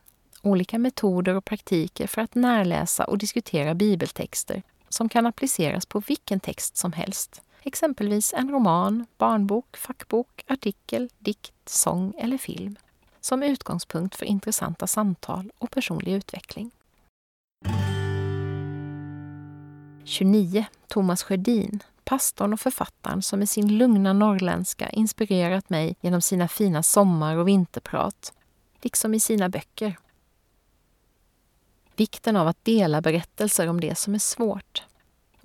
olika 0.43 0.79
metoder 0.79 1.35
och 1.35 1.45
praktiker 1.45 2.07
för 2.07 2.23
att 2.23 2.35
närläsa 2.35 3.05
och 3.05 3.19
diskutera 3.19 3.75
bibeltexter 3.75 4.63
som 4.89 5.09
kan 5.09 5.27
appliceras 5.27 5.87
på 5.87 6.01
vilken 6.01 6.41
text 6.41 6.77
som 6.77 6.93
helst. 6.93 7.43
Exempelvis 7.63 8.35
en 8.35 8.51
roman, 8.51 9.07
barnbok, 9.19 9.77
fackbok, 9.77 10.45
artikel, 10.47 11.11
dikt, 11.19 11.69
sång 11.69 12.13
eller 12.19 12.39
film. 12.39 12.77
Som 13.21 13.43
utgångspunkt 13.43 14.17
för 14.17 14.27
intressanta 14.27 14.87
samtal 14.87 15.51
och 15.59 15.71
personlig 15.71 16.13
utveckling. 16.13 16.71
29. 20.05 20.67
Thomas 20.89 21.23
Sjödin, 21.23 21.83
pastorn 22.05 22.53
och 22.53 22.61
författaren 22.61 23.23
som 23.23 23.39
med 23.39 23.49
sin 23.49 23.79
lugna 23.79 24.13
norrländska 24.13 24.89
inspirerat 24.89 25.71
mig 25.71 25.97
genom 26.01 26.21
sina 26.21 26.49
fina 26.49 26.83
sommar 26.83 27.37
och 27.37 27.49
vinterprat, 27.49 28.33
liksom 28.83 29.15
i 29.15 29.21
sina 29.21 29.49
böcker. 29.49 29.99
Vikten 31.97 32.37
av 32.37 32.49
att 32.49 32.65
dela 32.65 33.01
berättelser 33.01 33.69
om 33.69 33.81
det 33.81 33.99
som 33.99 34.15
är 34.15 34.19
svårt 34.19 34.83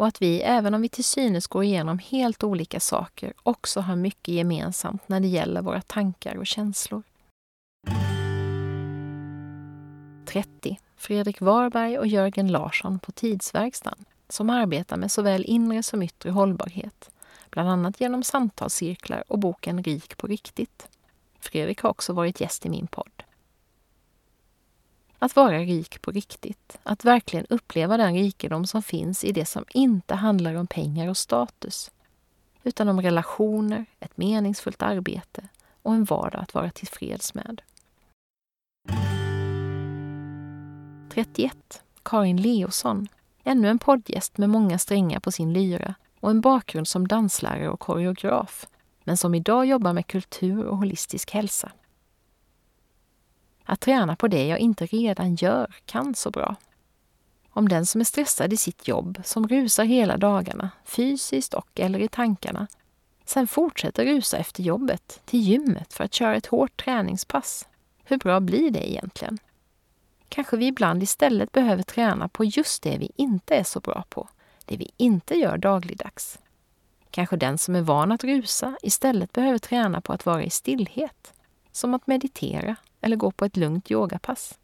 och 0.04 0.08
att 0.08 0.22
vi, 0.22 0.42
även 0.42 0.74
om 0.74 0.82
vi 0.82 0.90
till 0.90 1.04
synes 1.04 1.48
går 1.48 1.64
igenom 1.64 2.00
helt 2.00 2.44
olika 2.44 2.80
saker, 2.80 3.34
också 3.44 3.82
har 3.82 3.96
mycket 3.96 4.34
gemensamt 4.34 5.10
när 5.10 5.20
det 5.20 5.28
gäller 5.28 5.62
våra 5.62 5.82
tankar 5.82 6.36
och 6.36 6.48
känslor. 6.48 7.04
30. 10.26 10.80
Fredrik 10.98 11.42
Warberg 11.42 12.00
och 12.00 12.08
Jörgen 12.08 12.48
Larsson 12.48 13.00
på 13.00 13.12
Tidsverkstan 13.12 14.06
som 14.30 14.50
arbetar 14.50 14.98
med 14.98 15.12
såväl 15.12 15.46
inre 15.46 15.84
som 15.84 16.02
yttre 16.02 16.32
hållbarhet, 16.32 17.12
bland 17.50 17.70
annat 17.70 18.02
genom 18.02 18.24
samtalscirklar 18.24 19.24
och 19.28 19.40
boken 19.40 19.84
Rik 19.84 20.18
på 20.18 20.28
riktigt. 20.28 20.88
Fredrik 21.40 21.82
har 21.82 21.90
också 21.90 22.14
varit 22.14 22.42
gäst 22.42 22.66
i 22.66 22.70
min 22.70 22.88
podd. 22.88 23.23
Att 25.24 25.36
vara 25.36 25.60
rik 25.60 26.02
på 26.02 26.12
riktigt, 26.12 26.78
att 26.84 27.06
verkligen 27.06 27.46
uppleva 27.50 27.98
den 27.98 28.14
rikedom 28.14 28.66
som 28.66 28.84
finns 28.84 29.24
i 29.24 29.32
det 29.32 29.46
som 29.46 29.66
inte 29.70 30.16
handlar 30.16 30.56
om 30.56 30.68
pengar 30.68 31.10
och 31.10 31.18
status, 31.18 31.92
utan 32.64 32.90
om 32.90 33.02
relationer, 33.02 33.86
ett 34.00 34.18
meningsfullt 34.18 34.82
arbete 34.82 35.48
och 35.82 35.94
en 35.94 36.04
vardag 36.04 36.42
att 36.42 36.54
vara 36.54 36.72
tillfreds 36.72 37.34
med. 37.34 37.62
31. 41.14 41.84
Karin 42.04 42.42
Leosson 42.42 43.08
Ännu 43.44 43.68
en 43.68 43.80
poddgäst 43.80 44.38
med 44.38 44.50
många 44.50 44.80
strängar 44.80 45.20
på 45.20 45.32
sin 45.32 45.54
lyra 45.54 45.96
och 46.20 46.30
en 46.30 46.42
bakgrund 46.42 46.88
som 46.88 47.08
danslärare 47.08 47.70
och 47.70 47.80
koreograf, 47.80 48.68
men 49.04 49.18
som 49.18 49.36
idag 49.36 49.66
jobbar 49.66 49.94
med 49.94 50.08
kultur 50.08 50.66
och 50.66 50.78
holistisk 50.78 51.32
hälsa. 51.32 51.72
Att 53.66 53.80
träna 53.80 54.16
på 54.16 54.28
det 54.28 54.48
jag 54.48 54.60
inte 54.60 54.86
redan 54.86 55.36
gör 55.36 55.76
kan 55.86 56.16
så 56.16 56.32
bra. 56.32 56.56
Om 57.50 57.70
den 57.70 57.86
som 57.86 58.02
är 58.02 58.06
stressad 58.06 58.54
i 58.54 58.58
sitt 58.58 58.88
jobb, 58.88 59.22
som 59.24 59.48
rusar 59.48 59.84
hela 59.84 60.18
dagarna, 60.18 60.70
fysiskt 60.86 61.54
och 61.54 61.80
eller 61.80 62.00
i 62.00 62.08
tankarna, 62.08 62.68
sen 63.26 63.48
fortsätter 63.48 64.06
rusa 64.06 64.38
efter 64.38 64.64
jobbet 64.64 65.22
till 65.26 65.40
gymmet 65.40 65.94
för 65.94 66.04
att 66.04 66.14
köra 66.14 66.36
ett 66.36 66.46
hårt 66.46 66.84
träningspass. 66.84 67.68
Hur 68.04 68.18
bra 68.18 68.40
blir 68.40 68.72
det 68.72 68.92
egentligen? 68.92 69.40
kanske 70.34 70.58
vi 70.58 70.68
ibland 70.68 71.04
istället 71.04 71.52
behöver 71.52 71.84
träna 71.84 72.28
på 72.28 72.44
just 72.44 72.84
det 72.84 72.98
vi 72.98 73.12
inte 73.16 73.56
är 73.56 73.64
så 73.64 73.80
bra 73.80 74.04
på, 74.10 74.30
det 74.66 74.78
vi 74.78 74.92
inte 74.98 75.36
gör 75.36 75.58
dagligdags. 75.58 76.40
Kanske 77.12 77.38
den 77.38 77.58
som 77.58 77.76
är 77.76 77.82
van 77.82 78.12
att 78.12 78.24
rusa 78.24 78.78
istället 78.82 79.34
behöver 79.34 79.58
träna 79.58 80.02
på 80.02 80.14
att 80.14 80.26
vara 80.26 80.44
i 80.44 80.50
stillhet, 80.50 81.34
som 81.72 81.94
att 81.94 82.08
meditera 82.08 82.76
eller 83.04 83.16
gå 83.16 83.32
på 83.32 83.46
ett 83.46 83.58
lugnt 83.58 83.92
yogapass. 83.92 84.60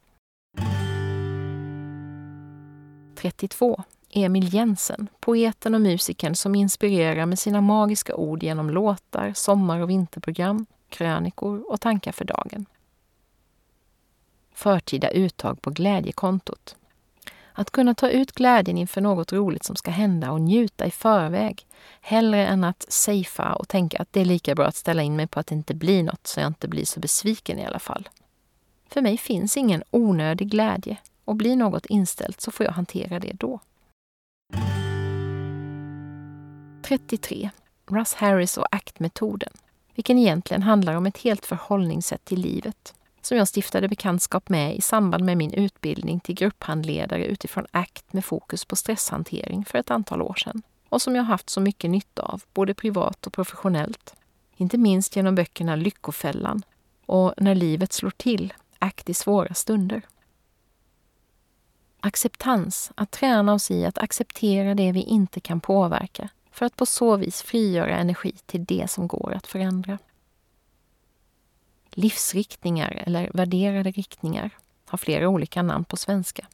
32. 3.16 3.84
Emil 4.12 4.54
Jensen, 4.54 5.08
poeten 5.20 5.76
och 5.76 5.82
musikern 5.82 6.36
som 6.36 6.56
inspirerar 6.56 7.26
med 7.26 7.40
sina 7.40 7.62
magiska 7.62 8.16
ord 8.16 8.44
genom 8.44 8.70
låtar, 8.70 9.34
sommar 9.36 9.80
och 9.80 9.90
vinterprogram, 9.90 10.66
krönikor 10.90 11.72
och 11.72 11.82
tankar 11.82 12.12
för 12.12 12.26
dagen 12.26 12.66
förtida 14.60 15.10
uttag 15.10 15.62
på 15.62 15.70
glädjekontot. 15.70 16.76
Att 17.54 17.72
kunna 17.72 17.96
ta 17.96 18.10
ut 18.10 18.32
glädjen 18.32 18.78
inför 18.78 19.02
något 19.02 19.34
roligt 19.34 19.64
som 19.64 19.76
ska 19.76 19.92
hända 19.92 20.32
och 20.32 20.42
njuta 20.42 20.86
i 20.86 20.92
förväg, 20.92 21.68
hellre 22.02 22.48
än 22.48 22.64
att 22.64 22.86
safea 22.90 23.54
och 23.54 23.68
tänka 23.68 23.98
att 23.98 24.14
det 24.14 24.22
är 24.22 24.26
lika 24.26 24.56
bra 24.56 24.66
att 24.66 24.76
ställa 24.76 25.02
in 25.04 25.16
mig 25.16 25.28
på 25.28 25.40
att 25.40 25.48
det 25.48 25.56
inte 25.56 25.74
blir 25.74 26.04
något 26.04 26.28
så 26.28 26.40
jag 26.40 26.48
inte 26.48 26.68
blir 26.68 26.86
så 26.86 27.00
besviken 27.00 27.60
i 27.60 27.66
alla 27.66 27.80
fall. 27.80 28.10
För 28.90 29.02
mig 29.02 29.18
finns 29.18 29.58
ingen 29.58 29.84
onödig 29.92 30.50
glädje 30.52 30.98
och 31.26 31.36
blir 31.36 31.56
något 31.56 31.86
inställt 31.86 32.42
så 32.42 32.52
får 32.52 32.66
jag 32.66 32.74
hantera 32.74 33.20
det 33.20 33.34
då. 33.34 33.60
33. 36.82 37.50
Russ 37.88 38.14
Harris 38.14 38.58
och 38.58 38.76
ACT-metoden. 38.76 39.54
vilken 39.96 40.18
egentligen 40.18 40.64
handlar 40.64 40.96
om 40.96 41.06
ett 41.06 41.18
helt 41.18 41.46
förhållningssätt 41.46 42.26
till 42.26 42.40
livet 42.40 42.94
som 43.22 43.38
jag 43.38 43.48
stiftade 43.48 43.88
bekantskap 43.88 44.50
med 44.50 44.76
i 44.76 44.82
samband 44.82 45.24
med 45.24 45.38
min 45.38 45.54
utbildning 45.54 46.20
till 46.20 46.36
grupphandledare 46.36 47.26
utifrån 47.26 47.66
ACT 47.72 48.14
med 48.14 48.26
fokus 48.26 48.66
på 48.66 48.76
stresshantering 48.76 49.66
för 49.66 49.78
ett 49.78 49.92
antal 49.92 50.22
år 50.22 50.34
sedan 50.34 50.62
och 50.90 51.02
som 51.02 51.16
jag 51.16 51.24
haft 51.24 51.50
så 51.50 51.62
mycket 51.62 51.90
nytta 51.90 52.22
av, 52.22 52.44
både 52.54 52.74
privat 52.74 53.28
och 53.28 53.34
professionellt. 53.34 54.16
Inte 54.56 54.78
minst 54.78 55.16
genom 55.16 55.36
böckerna 55.36 55.76
Lyckofällan 55.76 56.64
och 57.06 57.34
När 57.38 57.56
livet 57.56 57.94
slår 57.94 58.10
till, 58.18 58.54
ACT 58.80 59.10
i 59.10 59.14
svåra 59.14 59.54
stunder. 59.54 60.02
Acceptans, 62.00 62.92
att 62.96 63.12
träna 63.12 63.54
oss 63.54 63.72
i 63.72 63.86
att 63.86 63.98
acceptera 63.98 64.76
det 64.76 64.92
vi 64.92 65.02
inte 65.02 65.40
kan 65.40 65.60
påverka 65.60 66.30
för 66.52 66.66
att 66.66 66.76
på 66.76 66.86
så 66.86 67.16
vis 67.16 67.42
frigöra 67.42 67.98
energi 67.98 68.32
till 68.46 68.66
det 68.66 68.92
som 68.92 69.08
går 69.08 69.34
att 69.34 69.48
förändra 69.48 69.98
livsriktningar 71.92 73.04
eller 73.06 73.32
värderade 73.34 73.92
riktningar, 73.92 74.50
har 74.86 74.98
flera 74.98 75.30
olika 75.30 75.62
namn 75.62 75.86
på 75.86 75.98
svenska, 75.98 76.48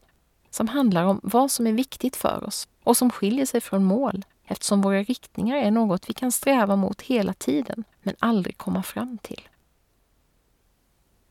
som 0.49 0.67
handlar 0.67 1.03
om 1.03 1.19
vad 1.23 1.51
som 1.51 1.67
är 1.67 1.71
viktigt 1.73 2.15
för 2.15 2.43
oss 2.43 2.67
och 2.83 2.97
som 2.97 3.11
skiljer 3.11 3.45
sig 3.45 3.61
från 3.61 3.83
mål 3.83 4.25
eftersom 4.45 4.81
våra 4.81 5.03
riktningar 5.03 5.57
är 5.57 5.71
något 5.71 6.09
vi 6.09 6.13
kan 6.13 6.31
sträva 6.31 6.75
mot 6.75 7.01
hela 7.01 7.33
tiden 7.33 7.83
men 8.01 8.15
aldrig 8.19 8.57
komma 8.57 8.83
fram 8.83 9.17
till. 9.17 9.41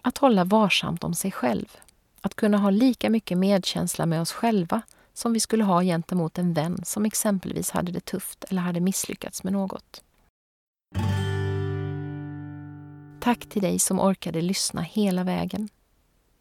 Att 0.06 0.18
hålla 0.18 0.44
varsamt 0.44 1.04
om 1.04 1.14
sig 1.14 1.32
själv, 1.32 1.76
att 2.20 2.34
kunna 2.34 2.58
ha 2.58 2.70
lika 2.70 3.10
mycket 3.10 3.38
medkänsla 3.38 4.06
med 4.06 4.20
oss 4.20 4.32
själva 4.32 4.82
som 5.12 5.32
vi 5.32 5.40
skulle 5.40 5.64
ha 5.64 5.82
gentemot 5.82 6.38
en 6.38 6.52
vän 6.52 6.80
som 6.84 7.04
exempelvis 7.04 7.70
hade 7.70 7.92
det 7.92 8.04
tufft 8.04 8.44
eller 8.44 8.62
hade 8.62 8.80
misslyckats 8.80 9.44
med 9.44 9.52
något. 9.52 10.02
Tack 13.20 13.46
till 13.46 13.62
dig 13.62 13.78
som 13.78 14.00
orkade 14.00 14.40
lyssna 14.40 14.80
hela 14.80 15.24
vägen. 15.24 15.68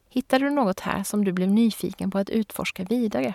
Hittade 0.08 0.44
du 0.44 0.50
något 0.50 0.80
här 0.80 1.02
som 1.02 1.24
du 1.24 1.32
blev 1.32 1.48
nyfiken 1.48 2.10
på 2.10 2.18
att 2.18 2.30
utforska 2.30 2.84
vidare? 2.84 3.34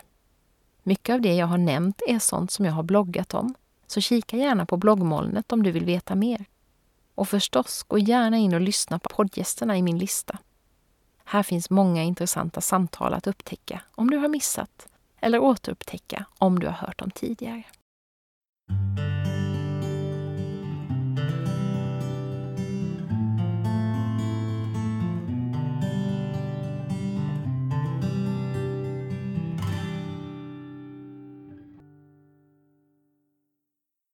Mycket 0.83 1.13
av 1.13 1.21
det 1.21 1.35
jag 1.35 1.47
har 1.47 1.57
nämnt 1.57 2.01
är 2.07 2.19
sånt 2.19 2.51
som 2.51 2.65
jag 2.65 2.73
har 2.73 2.83
bloggat 2.83 3.33
om, 3.33 3.55
så 3.87 4.01
kika 4.01 4.37
gärna 4.37 4.65
på 4.65 4.77
bloggmolnet 4.77 5.51
om 5.51 5.63
du 5.63 5.71
vill 5.71 5.85
veta 5.85 6.15
mer. 6.15 6.45
Och 7.19 7.29
förstås, 7.29 7.83
gå 7.83 7.97
gärna 7.97 8.37
in 8.37 8.53
och 8.53 8.61
lyssna 8.61 8.99
på 8.99 9.09
poddgästerna 9.09 9.77
i 9.77 9.81
min 9.81 9.97
lista. 9.97 10.37
Här 11.25 11.43
finns 11.43 11.69
många 11.69 12.03
intressanta 12.03 12.61
samtal 12.61 13.13
att 13.13 13.27
upptäcka 13.27 13.81
om 13.91 14.09
du 14.09 14.17
har 14.17 14.27
missat 14.27 14.87
eller 15.19 15.39
återupptäcka 15.39 16.25
om 16.37 16.59
du 16.59 16.67
har 16.67 16.73
hört 16.73 16.99
dem 16.99 17.11
tidigare. 17.11 17.63